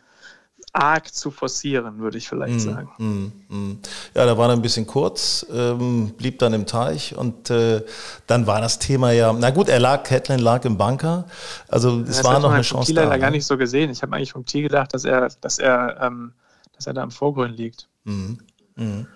[0.73, 2.89] arg zu forcieren, würde ich vielleicht mm, sagen.
[2.97, 3.79] Mm, mm.
[4.15, 7.83] Ja, da war er ein bisschen kurz, ähm, blieb dann im Teich und äh,
[8.27, 11.25] dann war das Thema ja, na gut, er lag, Catlin lag im Bunker,
[11.67, 13.01] also es das war noch eine Chance da.
[13.01, 13.89] Ich habe gar nicht so gesehen.
[13.89, 16.33] Ich habe eigentlich vom Tee gedacht, dass er, dass er, ähm,
[16.75, 17.89] dass er da im Vorgrün liegt.
[18.05, 18.33] Mm,
[18.75, 19.07] mm.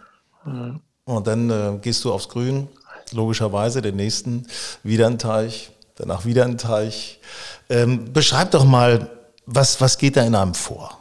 [1.06, 2.68] Und dann äh, gehst du aufs Grün,
[3.14, 4.48] logischerweise, den nächsten
[4.84, 7.20] wieder ein Teich, danach wieder ein Teich.
[7.70, 9.10] Ähm, beschreib doch mal,
[9.46, 10.98] was, was geht da in einem vor?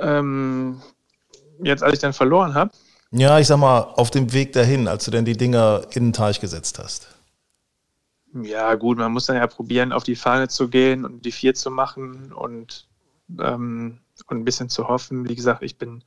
[0.00, 0.82] Ähm,
[1.62, 2.70] jetzt, als ich dann verloren habe?
[3.10, 6.12] Ja, ich sag mal, auf dem Weg dahin, als du denn die Dinger in den
[6.12, 7.08] Teich gesetzt hast.
[8.42, 11.54] Ja, gut, man muss dann ja probieren, auf die Fahne zu gehen und die vier
[11.54, 12.88] zu machen und,
[13.38, 15.28] ähm, und ein bisschen zu hoffen.
[15.28, 16.02] Wie gesagt, ich bin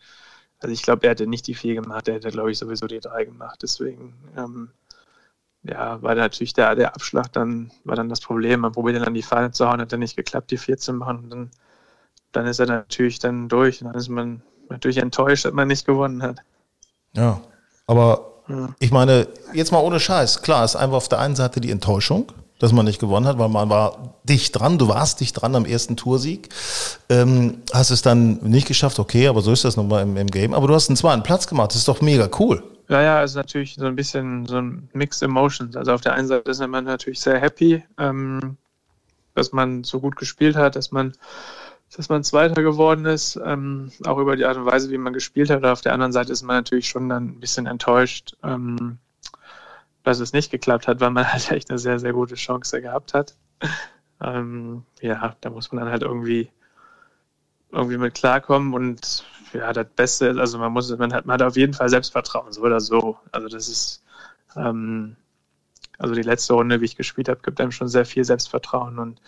[0.59, 2.99] also ich glaube, er hätte nicht die vier gemacht, er hätte, glaube ich, sowieso die
[2.99, 3.59] drei gemacht.
[3.61, 4.69] Deswegen, ähm,
[5.63, 8.61] ja, war natürlich der, der Abschlag dann, war dann das Problem.
[8.61, 11.19] Man probiert dann die Fahne zu hauen, hat dann nicht geklappt, die vier zu machen.
[11.19, 11.51] Und dann,
[12.31, 13.81] dann ist er natürlich dann durch.
[13.81, 16.39] Und dann ist man natürlich enttäuscht, dass man nicht gewonnen hat.
[17.13, 17.41] Ja,
[17.85, 18.69] aber ja.
[18.79, 20.41] ich meine, jetzt mal ohne Scheiß.
[20.41, 23.49] Klar, ist einfach auf der einen Seite die Enttäuschung, dass man nicht gewonnen hat, weil
[23.49, 26.49] man war dicht dran, du warst dicht dran am ersten Toursieg.
[27.09, 30.53] Ähm, hast es dann nicht geschafft, okay, aber so ist das nochmal im, im Game.
[30.53, 32.63] Aber du hast einen zweiten Platz gemacht, das ist doch mega cool.
[32.89, 35.75] Ja, ja, ist natürlich so ein bisschen so ein Mixed Emotions.
[35.75, 38.57] Also auf der einen Seite ist man natürlich sehr happy, ähm,
[39.35, 41.13] dass man so gut gespielt hat, dass man,
[41.95, 45.49] dass man Zweiter geworden ist, ähm, auch über die Art und Weise, wie man gespielt
[45.49, 45.65] hat.
[45.65, 48.99] auf der anderen Seite ist man natürlich schon dann ein bisschen enttäuscht, ähm,
[50.07, 53.13] dass es nicht geklappt hat, weil man halt echt eine sehr, sehr gute Chance gehabt
[53.13, 53.35] hat.
[54.21, 56.49] Ähm, ja, da muss man dann halt irgendwie
[57.71, 61.41] irgendwie mit klarkommen und ja, das Beste ist, also man muss, man hat, man hat
[61.41, 63.17] auf jeden Fall Selbstvertrauen, so oder so.
[63.31, 64.03] Also das ist,
[64.55, 65.17] ähm,
[65.97, 69.21] also die letzte Runde, wie ich gespielt habe, gibt einem schon sehr viel Selbstvertrauen und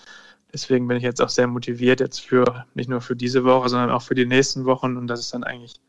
[0.54, 3.92] deswegen bin ich jetzt auch sehr motiviert jetzt für, nicht nur für diese Woche, sondern
[3.92, 5.82] auch für die nächsten Wochen und das ist dann eigentlich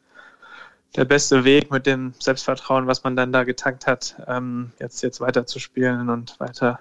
[0.96, 5.20] der beste Weg mit dem Selbstvertrauen, was man dann da getankt hat, ähm, jetzt, jetzt
[5.20, 6.80] weiter zu spielen und weiter,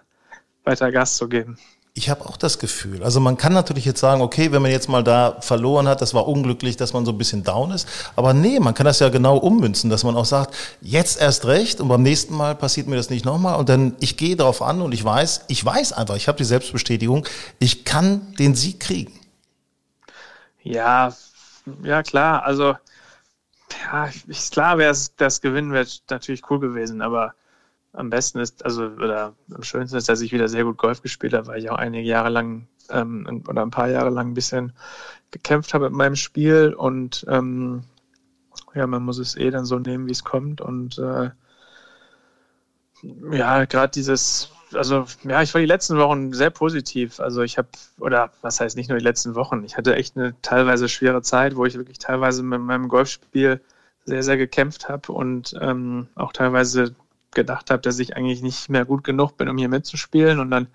[0.63, 1.58] weiter Gas zu geben.
[1.95, 3.04] Ich habe auch das Gefühl.
[3.04, 6.13] Also man kann natürlich jetzt sagen, okay, wenn man jetzt mal da verloren hat, das
[6.13, 7.88] war unglücklich, dass man so ein bisschen down ist.
[8.15, 11.82] Aber nee, man kann das ja genau ummünzen, dass man auch sagt, jetzt erst recht
[11.82, 13.60] und beim nächsten Mal passiert mir das nicht nochmal.
[13.60, 16.45] Und dann, ich gehe darauf an und ich weiß, ich weiß einfach, ich habe die
[16.45, 17.28] Selbstbestätigung,
[17.60, 19.12] ich kann den Sieg kriegen.
[20.63, 21.13] Ja,
[21.84, 22.43] ja klar.
[22.43, 22.76] Also
[23.71, 27.34] ja, ist klar wäre es, das Gewinnen wäre natürlich cool gewesen, aber
[27.93, 31.34] am besten ist, also oder am schönsten ist, dass ich wieder sehr gut Golf gespielt
[31.34, 34.73] habe, weil ich auch einige Jahre lang ähm, oder ein paar Jahre lang ein bisschen
[35.32, 37.84] gekämpft habe mit meinem Spiel und ähm,
[38.75, 41.32] ja, man muss es eh dann so nehmen, wie es kommt und äh,
[43.32, 47.19] ja, gerade dieses, also ja, ich war die letzten Wochen sehr positiv.
[47.19, 50.36] Also ich habe, oder was heißt nicht nur die letzten Wochen, ich hatte echt eine
[50.41, 53.62] teilweise schwere Zeit, wo ich wirklich teilweise mit meinem Golfspiel
[54.05, 56.95] sehr, sehr gekämpft habe und ähm, auch teilweise
[57.32, 60.39] gedacht habe, dass ich eigentlich nicht mehr gut genug bin, um hier mitzuspielen.
[60.39, 60.71] Und dann habe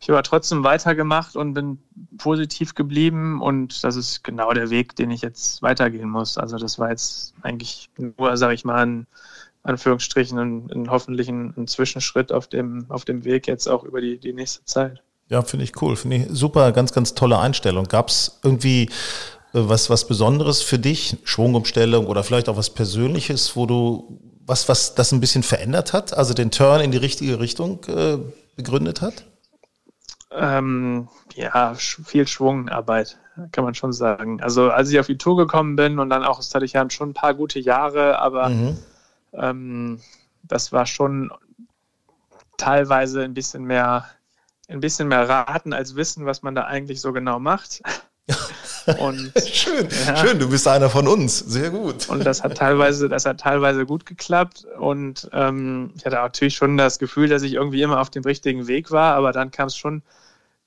[0.00, 1.78] ich aber trotzdem weitergemacht und bin
[2.16, 3.42] positiv geblieben.
[3.42, 6.38] Und das ist genau der Weg, den ich jetzt weitergehen muss.
[6.38, 9.06] Also das war jetzt eigentlich nur, sage ich mal, ein
[9.62, 14.00] Anführungsstrichen ein, ein hoffentlich ein, ein, Zwischenschritt auf dem, auf dem Weg jetzt auch über
[14.00, 15.02] die, die nächste Zeit.
[15.28, 15.96] Ja, finde ich cool.
[15.96, 17.84] Finde ich super, ganz, ganz tolle Einstellung.
[17.84, 18.88] Gab es irgendwie äh,
[19.52, 24.94] was, was Besonderes für dich, Schwungumstellung oder vielleicht auch was Persönliches, wo du was, was
[24.94, 28.18] das ein bisschen verändert hat, also den Turn in die richtige Richtung äh,
[28.56, 29.24] begründet hat?
[30.32, 33.18] Ähm, ja, viel Schwungarbeit,
[33.52, 34.40] kann man schon sagen.
[34.40, 36.88] Also als ich auf die Tour gekommen bin und dann auch, das hatte ich ja
[36.90, 38.76] schon ein paar gute Jahre, aber mhm.
[39.32, 40.00] Ähm,
[40.42, 41.30] das war schon
[42.56, 44.06] teilweise ein bisschen mehr,
[44.68, 47.82] ein bisschen mehr raten als wissen, was man da eigentlich so genau macht.
[48.98, 50.16] Und, schön, ja.
[50.16, 51.38] schön, du bist einer von uns.
[51.38, 52.08] Sehr gut.
[52.08, 54.66] Und das hat teilweise, das hat teilweise gut geklappt.
[54.78, 58.66] Und ähm, ich hatte natürlich schon das Gefühl, dass ich irgendwie immer auf dem richtigen
[58.66, 60.02] Weg war, aber dann kam es schon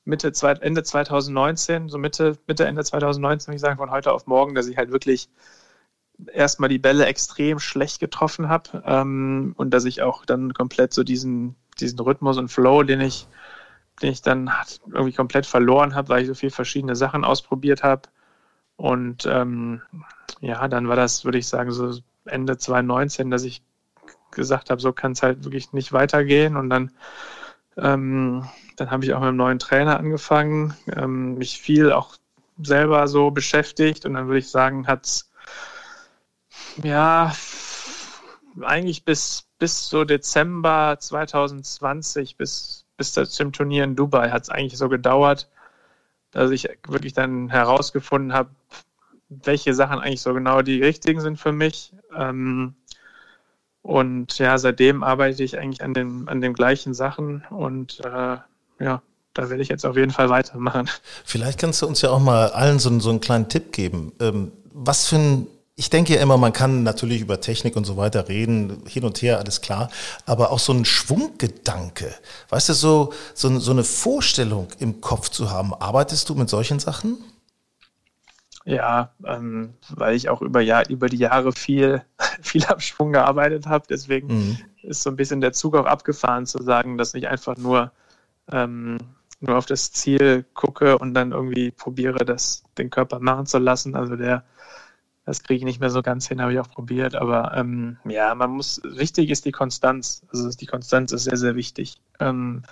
[0.05, 4.53] Mitte, Ende 2019, so Mitte, Mitte, Ende 2019, würde ich sagen, von heute auf morgen,
[4.53, 5.29] dass ich halt wirklich
[6.31, 11.03] erstmal die Bälle extrem schlecht getroffen habe ähm, und dass ich auch dann komplett so
[11.03, 13.27] diesen, diesen Rhythmus und Flow, den ich
[14.01, 14.51] den ich dann
[14.87, 18.03] irgendwie komplett verloren habe, weil ich so viele verschiedene Sachen ausprobiert habe.
[18.75, 19.81] Und ähm,
[20.41, 23.61] ja, dann war das, würde ich sagen, so Ende 2019, dass ich
[24.31, 26.57] gesagt habe, so kann es halt wirklich nicht weitergehen.
[26.57, 26.91] Und dann,
[27.77, 28.47] ähm,
[28.77, 32.15] dann habe ich auch mit einem neuen Trainer angefangen, ähm, mich viel auch
[32.61, 34.05] selber so beschäftigt.
[34.05, 35.31] Und dann würde ich sagen, hat es
[36.81, 37.33] ja
[38.61, 44.77] eigentlich bis, bis so Dezember 2020, bis bis zum Turnier in Dubai hat es eigentlich
[44.77, 45.49] so gedauert,
[46.31, 48.49] dass ich wirklich dann herausgefunden habe,
[49.29, 51.93] welche Sachen eigentlich so genau die richtigen sind für mich.
[52.15, 52.75] Ähm,
[53.81, 58.37] und ja, seitdem arbeite ich eigentlich an den, an den gleichen Sachen und äh,
[58.79, 59.01] ja,
[59.33, 60.89] da werde ich jetzt auf jeden Fall weitermachen.
[61.25, 64.13] Vielleicht kannst du uns ja auch mal allen so, so einen kleinen Tipp geben.
[64.19, 67.97] Ähm, was für ein ich denke ja immer, man kann natürlich über Technik und so
[67.97, 69.89] weiter reden, hin und her, alles klar,
[70.25, 72.13] aber auch so ein Schwunggedanke,
[72.49, 75.73] weißt du, so, so, so eine Vorstellung im Kopf zu haben.
[75.73, 77.17] Arbeitest du mit solchen Sachen?
[78.65, 82.03] Ja, ähm, weil ich auch über, Jahr, über die Jahre viel,
[82.41, 83.85] viel am Schwung gearbeitet habe.
[83.89, 84.57] Deswegen mhm.
[84.83, 87.91] ist so ein bisschen der Zug auch abgefahren, zu sagen, dass ich einfach nur,
[88.51, 88.99] ähm,
[89.41, 93.95] nur auf das Ziel gucke und dann irgendwie probiere, das den Körper machen zu lassen.
[93.95, 94.45] Also der,
[95.25, 97.15] Das kriege ich nicht mehr so ganz hin, habe ich auch probiert.
[97.15, 100.25] Aber ähm, ja, man muss, wichtig ist die Konstanz.
[100.31, 102.01] Also die Konstanz ist sehr, sehr wichtig.
[102.19, 102.63] Ähm,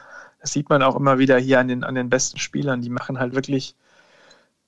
[0.42, 2.82] das sieht man auch immer wieder hier an den, an den besten Spielern.
[2.82, 3.76] Die machen halt wirklich,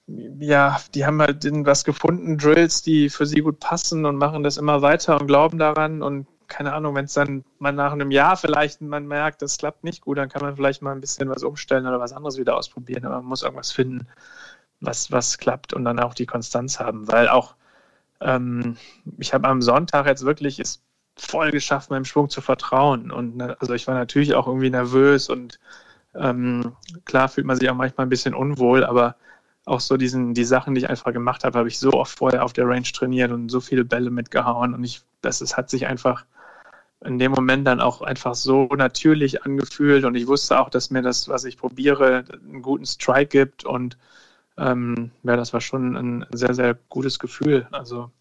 [0.08, 4.58] ja, die haben halt was gefunden, Drills, die für sie gut passen und machen das
[4.58, 6.02] immer weiter und glauben daran.
[6.02, 9.84] Und keine Ahnung, wenn es dann mal nach einem Jahr vielleicht man merkt, das klappt
[9.84, 12.56] nicht gut, dann kann man vielleicht mal ein bisschen was umstellen oder was anderes wieder
[12.56, 13.06] ausprobieren.
[13.06, 14.08] Aber man muss irgendwas finden,
[14.80, 17.08] was, was klappt und dann auch die Konstanz haben.
[17.08, 17.56] Weil auch
[18.24, 18.78] ähm,
[19.18, 20.82] ich habe am Sonntag jetzt wirklich es
[21.16, 23.12] voll geschafft, meinem Schwung zu vertrauen.
[23.12, 25.60] Und ne, also ich war natürlich auch irgendwie nervös und
[26.16, 26.74] ähm,
[27.06, 29.16] klar fühlt man sich auch manchmal ein bisschen unwohl, aber
[29.66, 32.44] auch so diesen, die Sachen, die ich einfach gemacht habe, habe ich so oft vorher
[32.44, 34.74] auf der Range trainiert und so viele Bälle mitgehauen.
[34.74, 36.26] Und ich, das ist, hat sich einfach
[37.06, 40.04] in dem Moment dann auch einfach so natürlich angefühlt.
[40.06, 43.98] Und ich wusste auch, dass mir das, was ich probiere, einen guten Strike gibt und
[44.58, 47.68] ähm, ja, das war schon ein sehr, sehr gutes Gefühl.
[47.72, 48.12] Also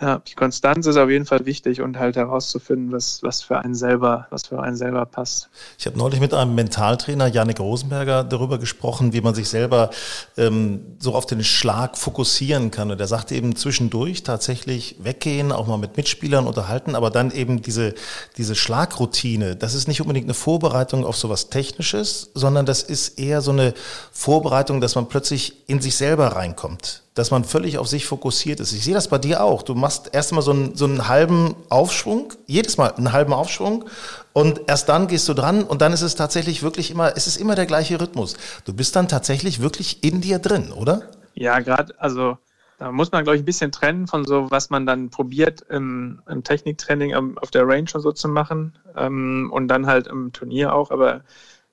[0.00, 3.74] ja, die Konstanz ist auf jeden Fall wichtig und halt herauszufinden, was, was für einen
[3.74, 5.48] selber, was für einen selber passt.
[5.78, 9.90] Ich habe neulich mit einem Mentaltrainer, Janik Rosenberger, darüber gesprochen, wie man sich selber
[10.36, 12.90] ähm, so auf den Schlag fokussieren kann.
[12.90, 17.62] Und er sagte eben zwischendurch tatsächlich weggehen, auch mal mit Mitspielern unterhalten, aber dann eben
[17.62, 17.94] diese,
[18.36, 23.40] diese Schlagroutine, das ist nicht unbedingt eine Vorbereitung auf sowas Technisches, sondern das ist eher
[23.40, 23.72] so eine
[24.10, 28.72] Vorbereitung, dass man plötzlich in sich selber reinkommt dass man völlig auf sich fokussiert ist.
[28.72, 29.62] Ich sehe das bei dir auch.
[29.62, 33.84] Du machst erst mal so einen, so einen halben Aufschwung, jedes Mal einen halben Aufschwung
[34.32, 37.36] und erst dann gehst du dran und dann ist es tatsächlich wirklich immer, es ist
[37.36, 38.36] immer der gleiche Rhythmus.
[38.64, 41.02] Du bist dann tatsächlich wirklich in dir drin, oder?
[41.34, 42.38] Ja, gerade, also
[42.78, 46.22] da muss man, glaube ich, ein bisschen trennen von so, was man dann probiert im,
[46.28, 50.74] im Techniktraining auf der Range und so zu machen ähm, und dann halt im Turnier
[50.74, 51.20] auch, aber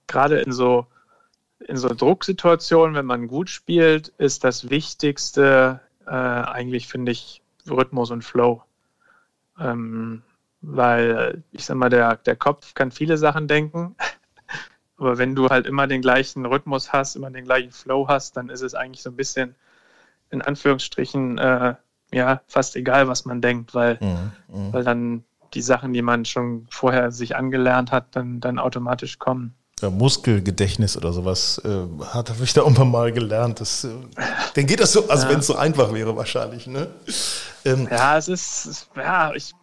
[0.07, 0.85] gerade in so
[1.67, 8.11] in so Drucksituationen, wenn man gut spielt, ist das Wichtigste äh, eigentlich, finde ich, Rhythmus
[8.11, 8.63] und Flow.
[9.59, 10.23] Ähm,
[10.61, 13.95] weil ich sag mal, der, der Kopf kann viele Sachen denken,
[14.97, 18.49] aber wenn du halt immer den gleichen Rhythmus hast, immer den gleichen Flow hast, dann
[18.49, 19.55] ist es eigentlich so ein bisschen
[20.31, 21.75] in Anführungsstrichen äh,
[22.11, 24.73] ja fast egal, was man denkt, weil, mhm, mhm.
[24.73, 29.55] weil dann die Sachen, die man schon vorher sich angelernt hat, dann, dann automatisch kommen
[29.81, 33.59] ja, Muskelgedächtnis oder sowas äh, hat habe ich da irgendwann mal gelernt.
[33.59, 33.89] Das, äh,
[34.55, 35.31] dann geht das so, also ja.
[35.31, 36.67] wenn es so einfach wäre wahrscheinlich.
[36.67, 36.87] Ne?
[37.65, 39.53] Ähm, ja, es ist, ja, ich,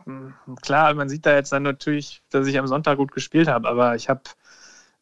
[0.63, 3.95] klar, man sieht da jetzt dann natürlich, dass ich am Sonntag gut gespielt habe, aber
[3.95, 4.23] ich habe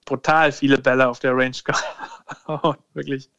[0.04, 2.76] brutal viele Bälle auf der Range gehauen.
[2.94, 3.30] Wirklich.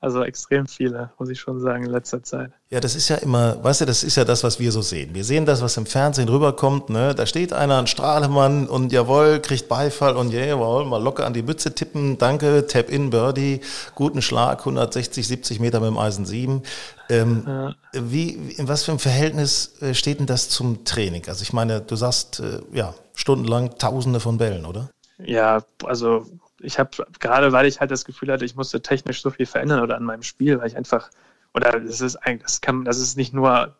[0.00, 2.52] Also extrem viele, muss ich schon sagen, in letzter Zeit.
[2.70, 5.14] Ja, das ist ja immer, weißt du, das ist ja das, was wir so sehen.
[5.14, 7.14] Wir sehen das, was im Fernsehen rüberkommt, ne?
[7.16, 11.42] Da steht einer, ein Strahlemann und jawohl, kriegt Beifall und jawohl, mal locker an die
[11.42, 13.60] Mütze tippen, danke, Tap in, Birdie,
[13.96, 16.62] guten Schlag, 160, 70 Meter mit dem Eisen 7.
[17.10, 17.74] Ähm, ja.
[17.92, 21.24] wie, in was für einem Verhältnis äh, steht denn das zum Training?
[21.26, 24.90] Also ich meine, du sagst, äh, ja, stundenlang tausende von Bällen, oder?
[25.18, 26.26] Ja, also
[26.60, 29.80] ich habe gerade, weil ich halt das Gefühl hatte, ich musste technisch so viel verändern
[29.82, 31.10] oder an meinem Spiel, weil ich einfach,
[31.54, 33.76] oder das ist eigentlich, das kann, das ist nicht nur,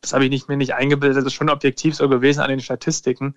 [0.00, 2.60] das habe ich nicht mir nicht eingebildet, das ist schon objektiv so gewesen an den
[2.60, 3.36] Statistiken,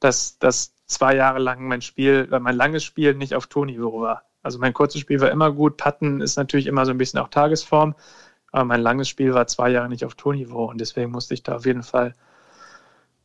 [0.00, 4.24] dass, dass zwei Jahre lang mein Spiel, mein langes Spiel nicht auf Tonniveau war.
[4.42, 7.28] Also mein kurzes Spiel war immer gut, Patten ist natürlich immer so ein bisschen auch
[7.28, 7.94] Tagesform,
[8.52, 11.56] aber mein langes Spiel war zwei Jahre nicht auf Tonniveau und deswegen musste ich da
[11.56, 12.14] auf jeden Fall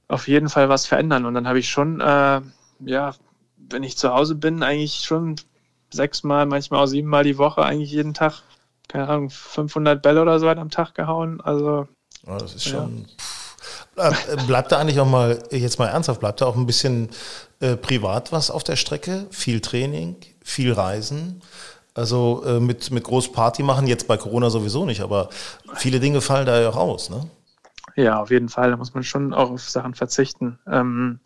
[0.07, 1.25] auf jeden Fall was verändern.
[1.25, 2.41] Und dann habe ich schon, äh,
[2.79, 3.13] ja,
[3.69, 5.35] wenn ich zu Hause bin, eigentlich schon
[5.91, 8.41] sechsmal, manchmal auch siebenmal die Woche, eigentlich jeden Tag,
[8.87, 11.41] keine Ahnung, 500 Bälle oder so weit am Tag gehauen.
[11.41, 11.87] Also.
[12.25, 13.05] Ja, das ist schon.
[13.97, 14.09] Ja.
[14.09, 14.13] Äh,
[14.47, 17.09] bleibt da eigentlich auch mal, jetzt mal ernsthaft, bleibt da auch ein bisschen
[17.59, 19.27] äh, privat was auf der Strecke?
[19.29, 21.41] Viel Training, viel Reisen?
[21.93, 25.29] Also äh, mit, mit groß Party machen, jetzt bei Corona sowieso nicht, aber
[25.75, 27.29] viele Dinge fallen da ja auch aus, ne?
[27.95, 28.71] Ja, auf jeden Fall.
[28.71, 30.57] Da muss man schon auch auf Sachen verzichten.
[30.65, 31.19] Ähm,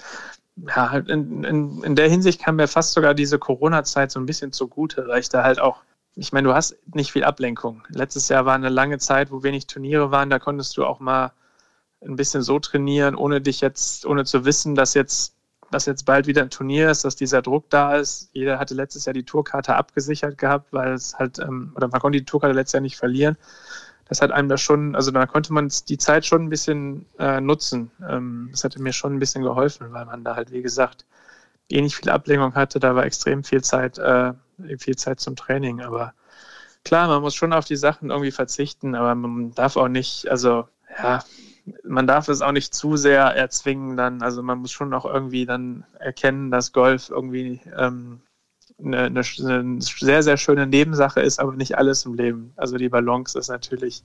[0.66, 4.26] ja, halt in, in, in der Hinsicht kam mir fast sogar diese Corona-Zeit so ein
[4.26, 5.84] bisschen zugute, weil ich da halt auch,
[6.16, 7.84] ich meine, du hast nicht viel Ablenkung.
[7.90, 11.32] Letztes Jahr war eine lange Zeit, wo wenig Turniere waren, da konntest du auch mal
[12.04, 15.36] ein bisschen so trainieren, ohne dich jetzt, ohne zu wissen, dass jetzt,
[15.72, 18.30] dass jetzt bald wieder ein Turnier ist, dass dieser Druck da ist.
[18.34, 22.20] Jeder hatte letztes Jahr die Tourkarte abgesichert gehabt, weil es halt, ähm, oder man konnte
[22.20, 23.38] die Tourkarte letztes Jahr nicht verlieren
[24.10, 27.42] das hat einem da schon, also da konnte man die Zeit schon ein bisschen äh,
[27.42, 27.92] nutzen.
[28.08, 31.06] Ähm, das hatte mir schon ein bisschen geholfen, weil man da halt, wie gesagt,
[31.70, 32.80] eh nicht viel Ablenkung hatte.
[32.80, 34.34] Da war extrem viel Zeit, äh,
[34.78, 35.82] viel Zeit zum Training.
[35.82, 36.14] Aber
[36.84, 40.68] klar, man muss schon auf die Sachen irgendwie verzichten, aber man darf auch nicht, also
[40.98, 41.24] ja,
[41.84, 44.22] man darf es auch nicht zu sehr erzwingen dann.
[44.22, 48.22] Also man muss schon auch irgendwie dann erkennen, dass Golf irgendwie ähm,
[48.84, 52.54] eine, eine, eine, sehr, sehr schöne Nebensache ist, aber nicht alles im Leben.
[52.56, 54.04] Also die Balance ist natürlich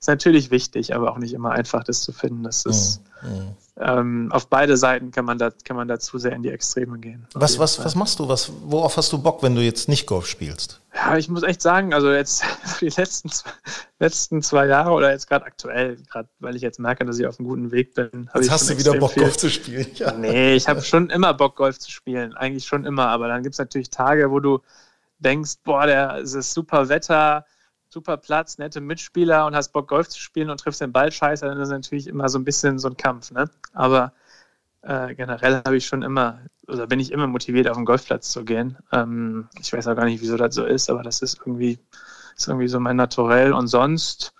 [0.00, 2.42] ist natürlich wichtig, aber auch nicht immer einfach, das zu finden.
[2.42, 3.54] Das ist, mhm.
[3.78, 6.98] ähm, auf beide Seiten kann man da, kann man da zu sehr in die Extreme
[6.98, 7.26] gehen.
[7.34, 8.26] Was, was, was machst du?
[8.26, 10.80] Was, worauf hast du Bock, wenn du jetzt nicht Golf spielst?
[11.00, 12.44] Ja, ich muss echt sagen, also jetzt
[12.80, 13.30] die letzten,
[13.98, 17.38] letzten zwei Jahre oder jetzt gerade aktuell, gerade weil ich jetzt merke, dass ich auf
[17.38, 18.28] einem guten Weg bin.
[18.34, 19.22] Jetzt hast du wieder Bock, viel.
[19.22, 19.86] Golf zu spielen.
[19.94, 20.12] Ja.
[20.12, 22.34] Nee, ich habe schon immer Bock, Golf zu spielen.
[22.34, 23.08] Eigentlich schon immer.
[23.08, 24.60] Aber dann gibt es natürlich Tage, wo du
[25.20, 27.46] denkst, boah, der, es ist super Wetter,
[27.88, 31.46] super Platz, nette Mitspieler und hast Bock, Golf zu spielen und triffst den Ball scheiße,
[31.46, 33.30] dann ist es natürlich immer so ein bisschen so ein Kampf.
[33.30, 33.48] Ne?
[33.72, 34.12] Aber
[34.82, 38.44] äh, generell habe ich schon immer, oder bin ich immer motiviert, auf den Golfplatz zu
[38.44, 38.78] gehen.
[38.92, 41.78] Ähm, ich weiß auch gar nicht, wieso das so ist, aber das ist irgendwie,
[42.36, 43.52] ist irgendwie so mein Naturell.
[43.52, 44.34] Und sonst,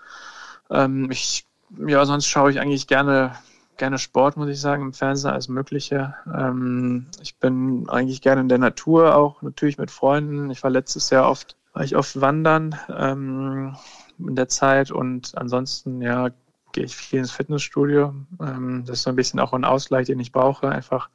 [0.71, 1.47] ähm, ich,
[1.87, 3.35] ja, sonst schaue ich eigentlich gerne,
[3.77, 6.15] gerne Sport, muss ich sagen, im Fernsehen als Mögliche.
[6.33, 10.51] Ähm, ich bin eigentlich gerne in der Natur, auch natürlich mit Freunden.
[10.51, 13.77] Ich war letztes Jahr oft, war ich oft wandern ähm,
[14.19, 16.31] in der Zeit und ansonsten, ja,
[16.73, 18.15] gehe ich viel ins Fitnessstudio.
[18.41, 21.11] Ähm, das ist so ein bisschen auch ein Ausgleich, den ich brauche, einfach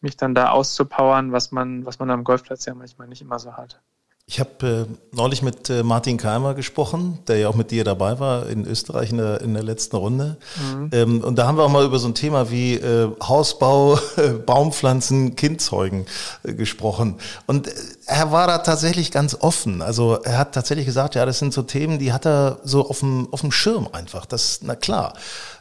[0.00, 3.54] mich dann da auszupowern, was man, was man am Golfplatz ja manchmal nicht immer so
[3.54, 3.82] hat.
[4.28, 8.18] Ich habe äh, neulich mit äh, Martin Keimer gesprochen, der ja auch mit dir dabei
[8.18, 10.36] war in Österreich in der, in der letzten Runde.
[10.60, 10.90] Mhm.
[10.92, 13.96] Ähm, und da haben wir auch mal über so ein Thema wie äh, Hausbau,
[14.46, 16.06] Baumpflanzen, Kindzeugen
[16.42, 17.20] äh, gesprochen.
[17.46, 17.72] Und äh,
[18.06, 19.80] er war da tatsächlich ganz offen.
[19.80, 22.98] Also er hat tatsächlich gesagt, ja, das sind so Themen, die hat er so auf
[22.98, 24.26] dem, auf dem Schirm einfach.
[24.26, 25.12] Das, na klar,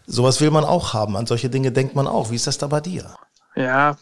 [0.07, 1.15] sowas will man auch haben.
[1.17, 2.31] An solche Dinge denkt man auch.
[2.31, 3.13] Wie ist das da bei dir?
[3.55, 3.95] Ja,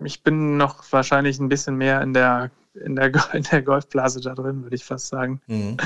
[0.00, 4.34] ich bin noch wahrscheinlich ein bisschen mehr in der in der, in der Golfblase da
[4.34, 5.40] drin, würde ich fast sagen.
[5.46, 5.76] Mhm.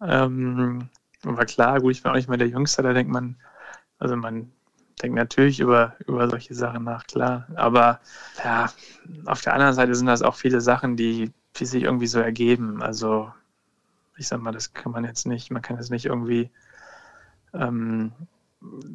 [0.00, 0.88] Ähm,
[1.24, 3.36] aber klar, gut, ich bin auch nicht mehr der Jüngste, da denkt man,
[3.98, 4.52] also man
[5.02, 7.46] denkt natürlich über, über solche Sachen nach, klar.
[7.54, 8.00] Aber
[8.44, 8.70] ja,
[9.26, 12.82] auf der anderen Seite sind das auch viele Sachen, die, die sich irgendwie so ergeben.
[12.82, 13.32] Also
[14.16, 16.50] ich sag mal, das kann man jetzt nicht, man kann jetzt nicht irgendwie
[17.54, 18.12] ähm,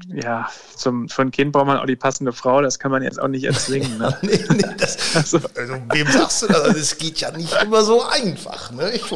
[0.07, 3.19] ja, zum, für ein Kind braucht man auch die passende Frau, das kann man jetzt
[3.19, 3.97] auch nicht erzwingen.
[4.03, 4.17] Ne?
[4.21, 6.63] nee, nee, das, also, also, wem sagst du das?
[6.63, 8.71] Das geht ja nicht immer so einfach.
[8.71, 8.91] Ne?
[8.91, 9.09] Ich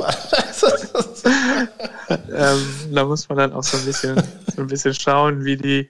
[2.32, 4.22] ähm, da muss man dann auch so ein bisschen,
[4.56, 5.90] so ein bisschen schauen, wie die.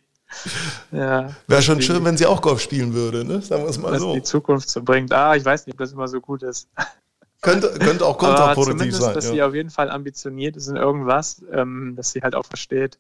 [0.92, 3.42] Ja, Wäre schon die, schön, wenn sie auch Golf spielen würde, ne?
[3.42, 4.14] sagen wir es mal was so.
[4.14, 5.14] die Zukunft so bringt.
[5.14, 6.68] Ah, ich weiß nicht, ob das immer so gut ist.
[7.42, 9.14] Könnte, könnte auch kontraproduktiv sein.
[9.14, 9.32] Dass ja.
[9.32, 12.98] sie auf jeden Fall ambitioniert ist in irgendwas, ähm, dass sie halt auch versteht,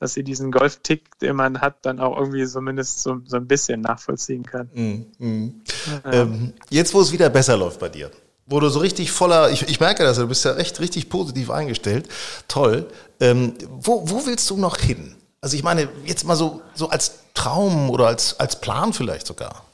[0.00, 3.82] dass sie diesen Golf-Tick, den man hat, dann auch irgendwie zumindest so, so ein bisschen
[3.82, 4.70] nachvollziehen kann.
[4.72, 5.62] Mm, mm.
[6.04, 6.12] Ja.
[6.12, 8.10] Ähm, jetzt, wo es wieder besser läuft bei dir,
[8.46, 11.50] wo du so richtig voller, ich, ich merke das, du bist ja echt richtig positiv
[11.50, 12.08] eingestellt,
[12.48, 12.86] toll.
[13.20, 15.16] Ähm, wo, wo willst du noch hin?
[15.42, 19.66] Also ich meine, jetzt mal so, so als Traum oder als, als Plan vielleicht sogar.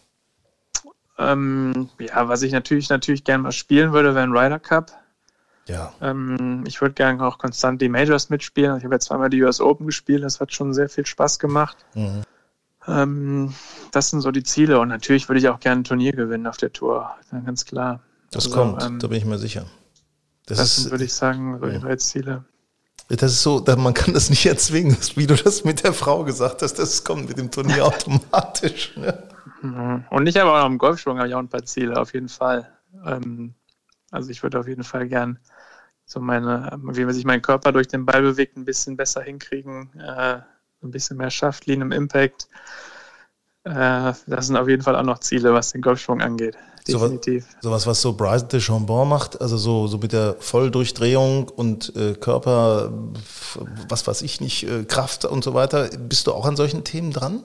[1.18, 4.92] Ähm, ja, was ich natürlich, natürlich gerne mal spielen würde, wäre ein Ryder Cup.
[5.68, 5.92] Ja.
[6.00, 8.76] Ähm, ich würde gerne auch konstant die Majors mitspielen.
[8.78, 11.76] Ich habe jetzt zweimal die US Open gespielt, das hat schon sehr viel Spaß gemacht.
[11.94, 12.22] Mhm.
[12.86, 13.54] Ähm,
[13.90, 16.56] das sind so die Ziele und natürlich würde ich auch gerne ein Turnier gewinnen auf
[16.56, 17.10] der Tour,
[17.44, 18.00] ganz klar.
[18.30, 19.66] Das also, kommt, ähm, da bin ich mir sicher.
[20.46, 22.44] Das, das sind, würde ich sagen, so die Ziele.
[23.08, 26.62] Das ist so, man kann das nicht erzwingen, wie du das mit der Frau gesagt
[26.62, 28.96] hast, das kommt mit dem Turnier automatisch.
[28.96, 29.22] Ne?
[29.62, 30.04] Mhm.
[30.10, 32.28] Und ich habe auch noch im Golfschwung habe ich auch ein paar Ziele, auf jeden
[32.28, 32.70] Fall.
[33.04, 33.54] Ähm,
[34.10, 35.38] also ich würde auf jeden Fall gern
[36.06, 39.90] so meine, wie man sich meinen Körper durch den Ball bewegt, ein bisschen besser hinkriegen,
[39.98, 40.38] äh,
[40.82, 42.48] ein bisschen mehr schafft, Lean im Impact.
[43.64, 46.56] Äh, das sind auf jeden Fall auch noch Ziele, was den Golfschwung angeht.
[46.86, 47.46] Definitiv.
[47.60, 51.94] So was, was so Bryson de Chambon macht, also so, so mit der Volldurchdrehung und
[51.96, 52.92] äh, Körper,
[53.88, 55.88] was weiß ich nicht, äh, Kraft und so weiter.
[55.98, 57.42] Bist du auch an solchen Themen dran?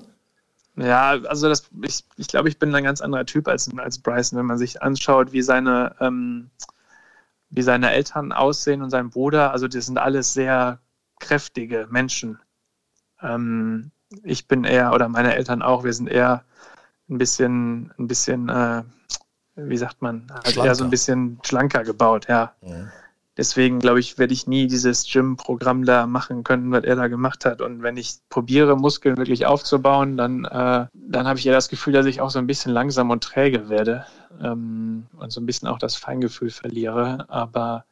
[0.77, 4.37] Ja, also das, ich, ich glaube, ich bin ein ganz anderer Typ als, als Bryson,
[4.37, 6.51] wenn man sich anschaut, wie seine ähm,
[7.51, 9.51] wie seine Eltern aussehen und sein Bruder.
[9.51, 10.79] Also die sind alles sehr
[11.19, 12.39] kräftige Menschen.
[13.21, 13.91] Ähm,
[14.23, 16.43] ich bin eher, oder meine Eltern auch, wir sind eher
[17.09, 18.83] ein bisschen, ein bisschen, äh,
[19.55, 22.55] wie sagt man, also eher so ein bisschen schlanker gebaut, ja.
[22.61, 22.91] ja.
[23.37, 27.45] Deswegen glaube ich, werde ich nie dieses Gym-Programm da machen können, was er da gemacht
[27.45, 27.61] hat.
[27.61, 31.93] Und wenn ich probiere, Muskeln wirklich aufzubauen, dann, äh, dann habe ich ja das Gefühl,
[31.93, 34.05] dass ich auch so ein bisschen langsam und träge werde
[34.43, 37.25] ähm, und so ein bisschen auch das Feingefühl verliere.
[37.29, 37.85] Aber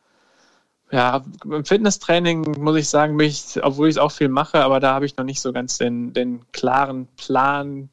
[0.91, 4.93] ja, im Fitnesstraining muss ich sagen, ich, obwohl ich es auch viel mache, aber da
[4.93, 7.89] habe ich noch nicht so ganz den, den klaren Plan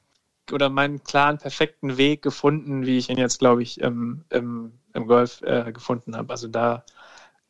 [0.52, 5.06] oder meinen klaren, perfekten Weg gefunden, wie ich ihn jetzt, glaube ich, im, im, im
[5.06, 6.32] Golf äh, gefunden habe.
[6.32, 6.84] Also da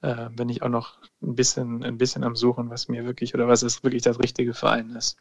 [0.06, 3.48] äh, bin ich auch noch ein bisschen, ein bisschen am Suchen, was mir wirklich oder
[3.48, 5.16] was es wirklich das richtige Verein ist.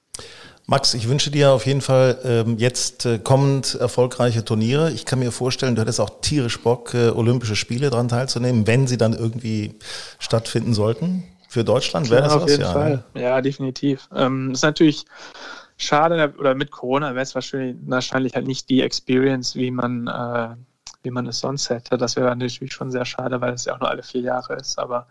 [0.67, 4.91] Max, ich wünsche dir auf jeden Fall ähm, jetzt äh, kommend erfolgreiche Turniere.
[4.91, 8.85] Ich kann mir vorstellen, du hättest auch tierisch Bock, äh, Olympische Spiele daran teilzunehmen, wenn
[8.85, 9.73] sie dann irgendwie
[10.19, 11.23] stattfinden sollten.
[11.49, 12.51] Für Deutschland wäre das auf was?
[12.51, 13.03] jeden ja, Fall.
[13.13, 13.21] ne?
[13.21, 14.07] Ja, definitiv.
[14.13, 15.05] Ähm, ist natürlich
[15.77, 20.55] schade, oder mit Corona wäre es wahrscheinlich, wahrscheinlich halt nicht die Experience, wie man, äh,
[21.05, 21.97] wie man es sonst hätte.
[21.97, 24.77] Das wäre natürlich schon sehr schade, weil es ja auch nur alle vier Jahre ist,
[24.77, 25.07] aber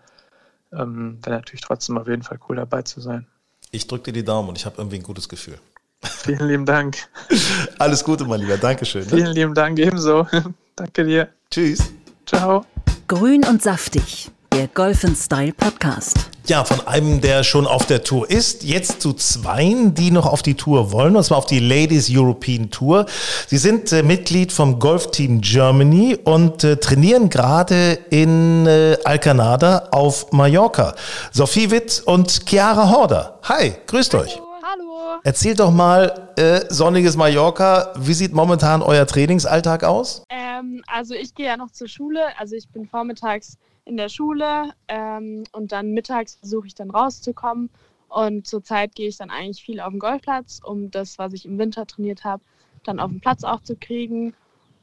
[0.72, 3.26] ähm, wäre natürlich trotzdem auf jeden Fall cool dabei zu sein.
[3.70, 5.58] Ich drücke dir die Daumen und ich habe irgendwie ein gutes Gefühl.
[6.02, 6.96] Vielen lieben Dank.
[7.78, 8.58] Alles Gute, mein Lieber.
[8.58, 9.04] Dankeschön.
[9.04, 9.08] Ne?
[9.08, 10.26] Vielen lieben Dank ebenso.
[10.76, 11.28] Danke dir.
[11.50, 11.92] Tschüss.
[12.26, 12.66] Ciao.
[13.08, 16.33] Grün und saftig, der Golf Style Podcast.
[16.46, 20.42] Ja, von einem, der schon auf der Tour ist, jetzt zu zweien, die noch auf
[20.42, 23.06] die Tour wollen, und zwar auf die Ladies European Tour.
[23.46, 30.32] Sie sind äh, Mitglied vom Golfteam Germany und äh, trainieren gerade in äh, Alcanada auf
[30.32, 30.94] Mallorca.
[31.32, 33.38] Sophie Witt und Chiara Horder.
[33.44, 34.38] Hi, grüßt euch.
[34.62, 35.20] Hallo.
[35.22, 40.24] Erzählt doch mal, äh, sonniges Mallorca, wie sieht momentan euer Trainingsalltag aus?
[40.28, 42.20] Ähm, also ich gehe ja noch zur Schule.
[42.38, 47.70] Also ich bin vormittags in der Schule ähm, und dann mittags versuche ich dann rauszukommen.
[48.08, 51.58] Und zurzeit gehe ich dann eigentlich viel auf den Golfplatz, um das, was ich im
[51.58, 52.42] Winter trainiert habe,
[52.84, 54.34] dann auf den Platz auch zu kriegen.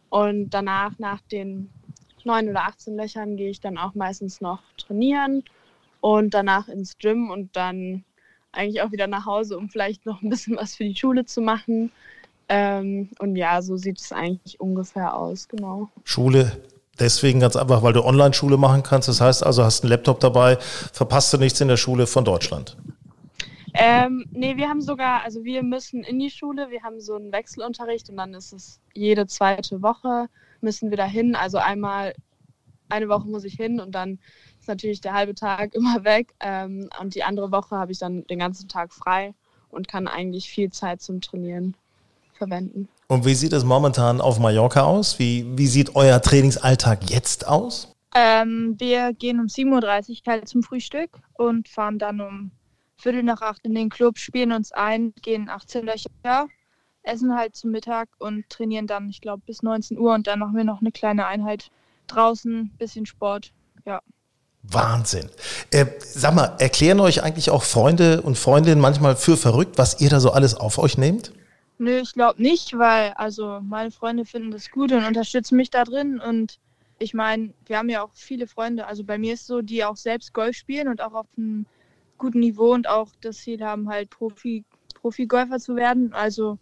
[0.09, 1.69] Und danach, nach den
[2.25, 5.43] neun oder 18 Löchern, gehe ich dann auch meistens noch trainieren
[6.01, 8.03] und danach ins Gym und dann
[8.51, 11.41] eigentlich auch wieder nach Hause, um vielleicht noch ein bisschen was für die Schule zu
[11.41, 11.91] machen.
[12.49, 15.89] Ähm, und ja, so sieht es eigentlich ungefähr aus, genau.
[16.03, 16.61] Schule
[16.99, 19.07] deswegen ganz einfach, weil du Online-Schule machen kannst.
[19.07, 20.57] Das heißt also, hast einen Laptop dabei,
[20.93, 22.77] verpasst du nichts in der Schule von Deutschland.
[23.73, 27.31] Ähm, nee, wir haben sogar, also wir müssen in die Schule, wir haben so einen
[27.31, 30.27] Wechselunterricht und dann ist es jede zweite Woche
[30.61, 31.35] müssen wir da hin.
[31.35, 32.13] Also einmal,
[32.89, 34.19] eine Woche muss ich hin und dann
[34.59, 36.33] ist natürlich der halbe Tag immer weg.
[36.39, 39.33] Ähm, und die andere Woche habe ich dann den ganzen Tag frei
[39.69, 41.75] und kann eigentlich viel Zeit zum Trainieren
[42.33, 42.87] verwenden.
[43.11, 45.19] Und wie sieht es momentan auf Mallorca aus?
[45.19, 47.93] Wie, wie sieht euer Trainingsalltag jetzt aus?
[48.15, 52.51] Ähm, wir gehen um 7.30 Uhr halt zum Frühstück und fahren dann um
[52.95, 56.47] Viertel nach acht in den Club, spielen uns ein, gehen 18 Löcher,
[57.03, 60.55] essen halt zum Mittag und trainieren dann, ich glaube, bis 19 Uhr und dann machen
[60.55, 61.69] wir noch eine kleine Einheit
[62.07, 63.51] draußen, bisschen Sport.
[63.85, 63.99] Ja.
[64.63, 65.29] Wahnsinn.
[65.71, 70.09] Äh, sag mal, erklären euch eigentlich auch Freunde und Freundinnen manchmal für verrückt, was ihr
[70.09, 71.33] da so alles auf euch nehmt?
[71.81, 75.83] Nö, ich glaube nicht, weil also meine Freunde finden das gut und unterstützen mich da
[75.83, 76.59] drin und
[76.99, 79.97] ich meine, wir haben ja auch viele Freunde, also bei mir ist so, die auch
[79.97, 81.65] selbst Golf spielen und auch auf einem
[82.19, 84.63] guten Niveau und auch das Ziel haben, halt Profi,
[84.93, 86.13] Profi-Golfer zu werden.
[86.13, 86.59] Also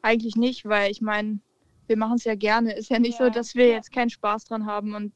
[0.00, 1.40] eigentlich nicht, weil ich meine,
[1.86, 2.74] wir machen es ja gerne.
[2.74, 3.26] Ist ja nicht Ja.
[3.26, 5.12] so, dass wir jetzt keinen Spaß dran haben und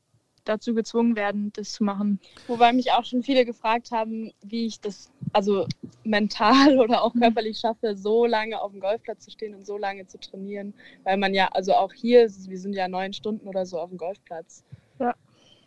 [0.48, 2.20] dazu gezwungen werden, das zu machen.
[2.46, 5.66] Wobei mich auch schon viele gefragt haben, wie ich das also
[6.04, 10.06] mental oder auch körperlich schaffe, so lange auf dem Golfplatz zu stehen und so lange
[10.06, 10.74] zu trainieren.
[11.04, 13.98] Weil man ja, also auch hier, wir sind ja neun Stunden oder so auf dem
[13.98, 14.64] Golfplatz.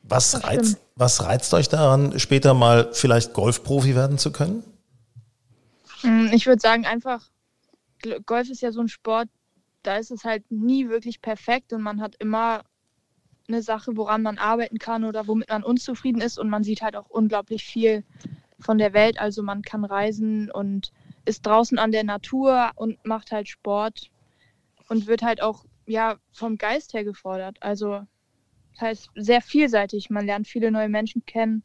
[0.04, 4.64] Was Das reizt, was reizt euch daran, später mal vielleicht Golfprofi werden zu können?
[6.04, 7.30] Mm, Ich würde sagen, einfach,
[8.26, 9.30] Golf ist ja so ein Sport,
[9.84, 12.64] da ist es halt nie wirklich perfekt und man hat immer
[13.48, 16.96] eine Sache, woran man arbeiten kann oder womit man unzufrieden ist und man sieht halt
[16.96, 18.04] auch unglaublich viel
[18.60, 19.20] von der Welt.
[19.20, 20.92] Also man kann reisen und
[21.26, 24.10] ist draußen an der Natur und macht halt Sport
[24.90, 27.58] und wird halt auch ja vom Geist her gefordert.
[27.62, 28.02] Also
[28.74, 30.10] das heißt sehr vielseitig.
[30.10, 31.64] Man lernt viele neue Menschen kennen.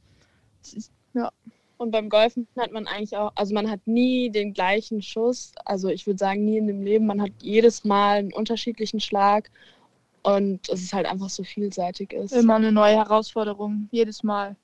[0.63, 1.31] Ist, ja.
[1.79, 5.53] Und beim Golfen hat man eigentlich auch, also man hat nie den gleichen Schuss.
[5.65, 7.07] Also ich würde sagen, nie in dem Leben.
[7.07, 9.51] Man hat jedes Mal einen unterschiedlichen Schlag
[10.27, 12.33] und es ist halt einfach so vielseitig ist.
[12.33, 14.57] Immer eine neue Herausforderung, jedes Mal.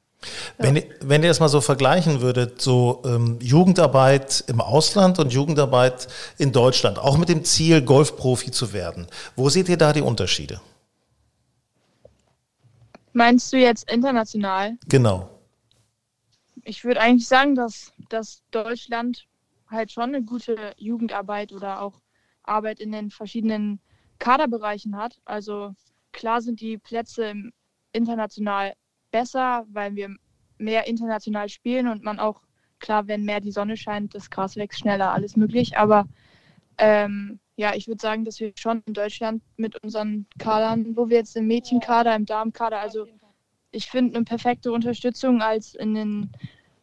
[0.59, 5.33] Wenn, ihr- wenn ihr das mal so vergleichen würdet, so ähm, Jugendarbeit im Ausland und
[5.33, 6.09] Jugendarbeit
[6.39, 9.07] in Deutschland, auch mit dem Ziel, Golfprofi zu werden,
[9.37, 10.61] wo seht ihr da die Unterschiede?
[13.13, 14.79] Meinst du jetzt international?
[14.89, 15.29] Genau.
[16.65, 19.27] Ich würde eigentlich sagen, dass, dass Deutschland
[19.69, 21.95] halt schon eine gute Jugendarbeit oder auch
[22.45, 23.81] Arbeit in den verschiedenen
[24.23, 25.19] Kaderbereichen hat.
[25.25, 25.75] Also
[26.13, 27.35] klar sind die Plätze
[27.93, 28.75] international
[29.11, 30.15] besser, weil wir
[30.59, 32.43] mehr international spielen und man auch,
[32.79, 35.77] klar, wenn mehr die Sonne scheint, das Gras wächst schneller, alles möglich.
[35.77, 36.07] Aber
[36.79, 41.17] ähm, ja, ich würde sagen, dass wir schon in Deutschland mit unseren Kadern, wo wir
[41.19, 43.07] jetzt im Mädchenkader, im Damenkader, also
[43.73, 46.31] ich finde eine perfekte Unterstützung als in den,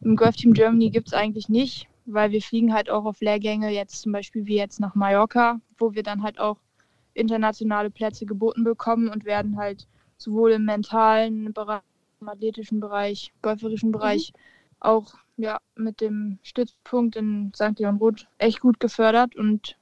[0.02, 3.70] im Golf Team Germany gibt es eigentlich nicht, weil wir fliegen halt auch auf Lehrgänge,
[3.70, 6.58] jetzt zum Beispiel wie jetzt nach Mallorca, wo wir dann halt auch
[7.14, 9.86] internationale Plätze geboten bekommen und werden halt
[10.18, 11.82] sowohl im mentalen Bereich,
[12.20, 14.32] im athletischen Bereich, golferischen Bereich
[14.80, 17.78] auch ja, mit dem Stützpunkt in St.
[17.78, 19.76] Leon Roth echt gut gefördert und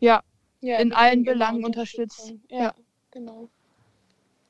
[0.00, 0.22] ja,
[0.60, 2.20] Ja, in allen Belangen unterstützt.
[2.20, 2.58] Unterstützung.
[2.58, 2.74] Ja,
[3.10, 3.48] genau.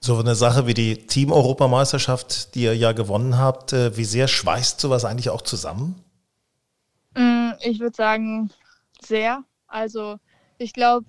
[0.00, 4.78] So eine Sache wie die Team-Europameisterschaft, die ihr ja gewonnen habt, äh, wie sehr schweißt
[4.78, 5.94] sowas eigentlich auch zusammen?
[7.16, 8.50] Mm, ich würde sagen,
[9.00, 9.44] sehr.
[9.66, 10.18] Also
[10.58, 11.06] ich glaube,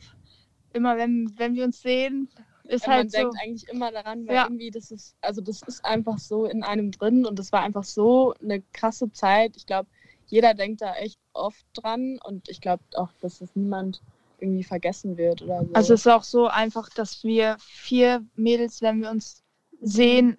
[0.76, 2.30] immer wenn, wenn wir uns sehen,
[2.65, 3.17] ist Ja, halt man so.
[3.17, 4.43] denkt eigentlich immer daran, weil Ja.
[4.45, 7.84] irgendwie das ist, also das ist einfach so in einem drin und das war einfach
[7.84, 9.55] so eine krasse Zeit.
[9.55, 9.89] Ich glaube,
[10.28, 14.01] jeder denkt da echt oft dran und ich glaube auch, dass das niemand
[14.39, 15.73] irgendwie vergessen wird oder so.
[15.73, 19.43] Also es ist auch so einfach, dass wir vier Mädels, wenn wir uns
[19.82, 20.38] sehen,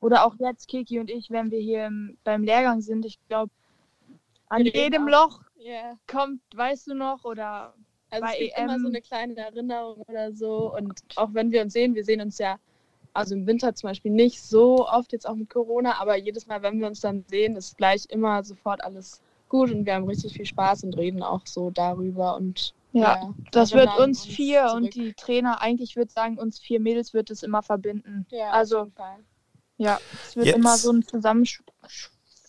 [0.00, 3.52] oder auch jetzt Kiki und ich, wenn wir hier im, beim Lehrgang sind, ich glaube,
[4.48, 5.96] an jedem Loch Ja.
[6.06, 7.74] kommt, weißt du noch, oder
[8.12, 8.64] Also bei es gibt EM.
[8.64, 10.74] immer so eine kleine Erinnerung oder so.
[10.76, 12.58] Und auch wenn wir uns sehen, wir sehen uns ja,
[13.14, 16.62] also im Winter zum Beispiel nicht so oft, jetzt auch mit Corona, aber jedes Mal,
[16.62, 20.34] wenn wir uns dann sehen, ist gleich immer sofort alles gut und wir haben richtig
[20.34, 22.36] viel Spaß und reden auch so darüber.
[22.36, 24.82] Und Ja, das wird erinnern uns vier zurück.
[24.84, 28.26] und die Trainer, eigentlich würde sagen, uns vier Mädels wird es immer verbinden.
[28.30, 29.18] ja, also- auf jeden Fall.
[29.78, 31.02] Ja, es wird Jetzt- immer so ein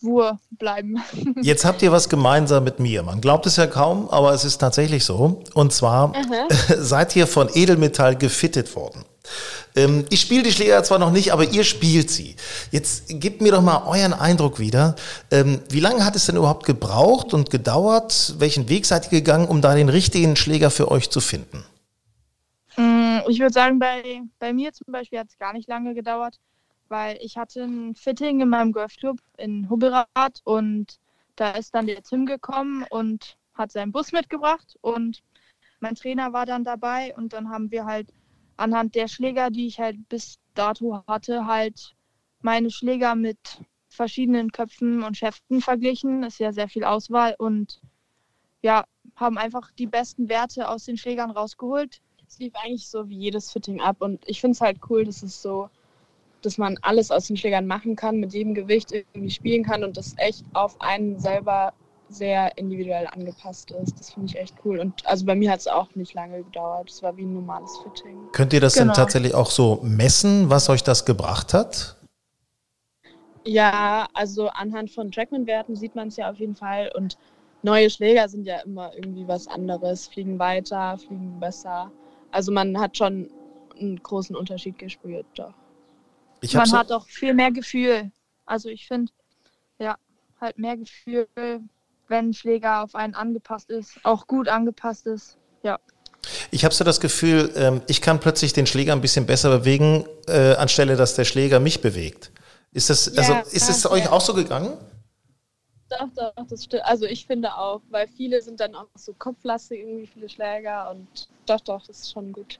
[0.04, 1.02] Zusammenschwur bleiben.
[1.42, 3.04] Jetzt habt ihr was gemeinsam mit mir.
[3.04, 5.42] Man glaubt es ja kaum, aber es ist tatsächlich so.
[5.54, 6.14] Und zwar
[6.78, 9.06] seid ihr von Edelmetall gefittet worden.
[9.76, 12.36] Ähm, ich spiele die Schläger zwar noch nicht, aber ihr spielt sie.
[12.72, 14.96] Jetzt gebt mir doch mal euren Eindruck wieder.
[15.32, 18.36] Ähm, wie lange hat es denn überhaupt gebraucht und gedauert?
[18.38, 21.64] Welchen Weg seid ihr gegangen, um da den richtigen Schläger für euch zu finden?
[22.76, 26.36] Mm, Ich würde sagen, bei, bei mir zum Beispiel hat es gar nicht lange gedauert,
[26.90, 31.00] weil ich hatte ein Fitting in meinem Golfclub in Hubbelrath und
[31.36, 35.24] da ist dann der Tim gekommen und hat seinen Bus mitgebracht und
[35.80, 38.14] mein Trainer war dann dabei und dann haben wir halt
[38.58, 41.96] anhand der Schläger, die ich halt bis dato hatte, halt
[42.42, 43.38] meine Schläger mit
[43.90, 46.24] verschiedenen Köpfen und Schäften verglichen.
[46.24, 47.82] Ist ja sehr viel Auswahl und
[48.62, 52.02] ja, haben einfach die besten Werte aus den Schlägern rausgeholt.
[52.28, 55.22] Es lief eigentlich so wie jedes Fitting ab und ich finde es halt cool, dass
[55.22, 55.70] es so,
[56.46, 59.98] dass man alles aus den Schlägern machen kann, mit jedem Gewicht irgendwie spielen kann und
[59.98, 61.74] das echt auf einen selber
[62.10, 64.00] sehr individuell angepasst ist.
[64.00, 64.80] Das finde ich echt cool.
[64.80, 66.90] Und also bei mir hat es auch nicht lange gedauert.
[66.90, 68.18] Es war wie ein normales Fitting.
[68.32, 68.88] Könnt ihr das Genau.
[68.88, 71.98] denn tatsächlich auch so messen, was euch das gebracht hat?
[73.46, 76.92] Ja, also anhand von Trackman-Werten sieht man es ja auf jeden Fall.
[76.96, 77.18] Und
[77.62, 81.92] neue Schläger sind ja immer irgendwie was anderes, fliegen weiter, fliegen besser.
[82.32, 83.30] Also man hat schon
[83.80, 85.54] einen großen Unterschied gespürt, doch.
[86.44, 88.12] Ich Man so, hat auch viel mehr Gefühl.
[88.46, 89.12] Also ich finde,
[89.80, 89.96] ja,
[90.42, 95.38] halt mehr Gefühl, wenn ein Schläger auf einen angepasst ist, auch gut angepasst ist.
[95.64, 95.80] Ja.
[96.52, 100.06] Ich habe so das Gefühl, ähm, ich kann plötzlich den Schläger ein bisschen besser bewegen,
[100.28, 102.32] äh, anstelle dass der Schläger mich bewegt.
[102.74, 103.92] Ist das, Ja, also ist es ja.
[103.92, 104.78] euch auch so gegangen?
[105.90, 106.84] Doch, doch, das stimmt.
[106.84, 111.08] Also ich finde auch, weil viele sind dann auch so kopflastig, irgendwie viele Schläger und
[111.46, 112.60] doch, doch, das ist schon gut.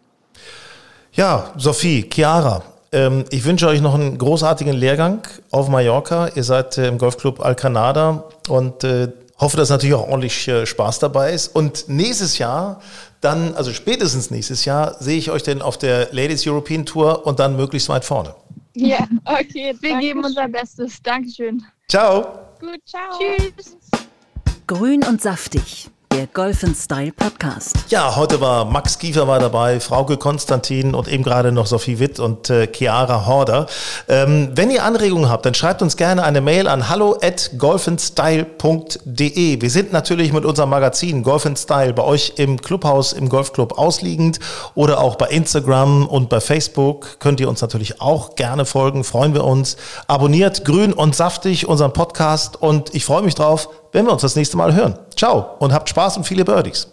[1.14, 2.64] Ja, Sophie, Chiara,
[3.32, 6.30] ich wünsche euch noch einen großartigen Lehrgang auf Mallorca.
[6.36, 11.00] Ihr seid äh, im Golfclub Alcanada und äh, hoffe, dass natürlich auch ordentlich äh, Spaß
[11.00, 11.56] dabei ist.
[11.56, 12.82] Und nächstes Jahr,
[13.22, 17.40] dann, also spätestens nächstes Jahr, sehe ich euch denn auf der Ladies European Tour und
[17.40, 18.36] dann möglichst weit vorne.
[18.76, 19.76] Ja, okay.
[19.80, 20.48] Wir geben unser.
[20.48, 21.02] Bestes.
[21.02, 21.64] Dankeschön.
[21.90, 22.40] Ciao!
[22.60, 23.20] Gut, ciao.
[23.20, 23.76] Tschüss.
[24.68, 27.74] Grün und saftig, der Golf Style Podcast.
[27.90, 32.20] Ja, heute war Max Kiefer war dabei, Frauke Konstantin und eben gerade noch Sophie Witt
[32.20, 33.66] und äh, Chiara Horder.
[34.08, 39.62] Ähm, wenn ihr Anregungen habt, dann schreibt uns gerne eine Mail an hallo at golfenstyle.de.
[39.62, 44.40] Wir sind natürlich mit unserem Magazin Golf Style bei euch im Clubhaus, im Golfclub ausliegend
[44.76, 47.20] oder auch bei Instagram und bei Facebook.
[47.22, 49.78] Könnt ihr uns natürlich auch gerne folgen, freuen wir uns.
[50.08, 54.36] Abonniert grün und saftig unseren Podcast und ich freue mich drauf, wenn wir uns das
[54.36, 54.96] nächste Mal hören.
[55.16, 56.93] Ciao und habt Spaß und viele Birdies.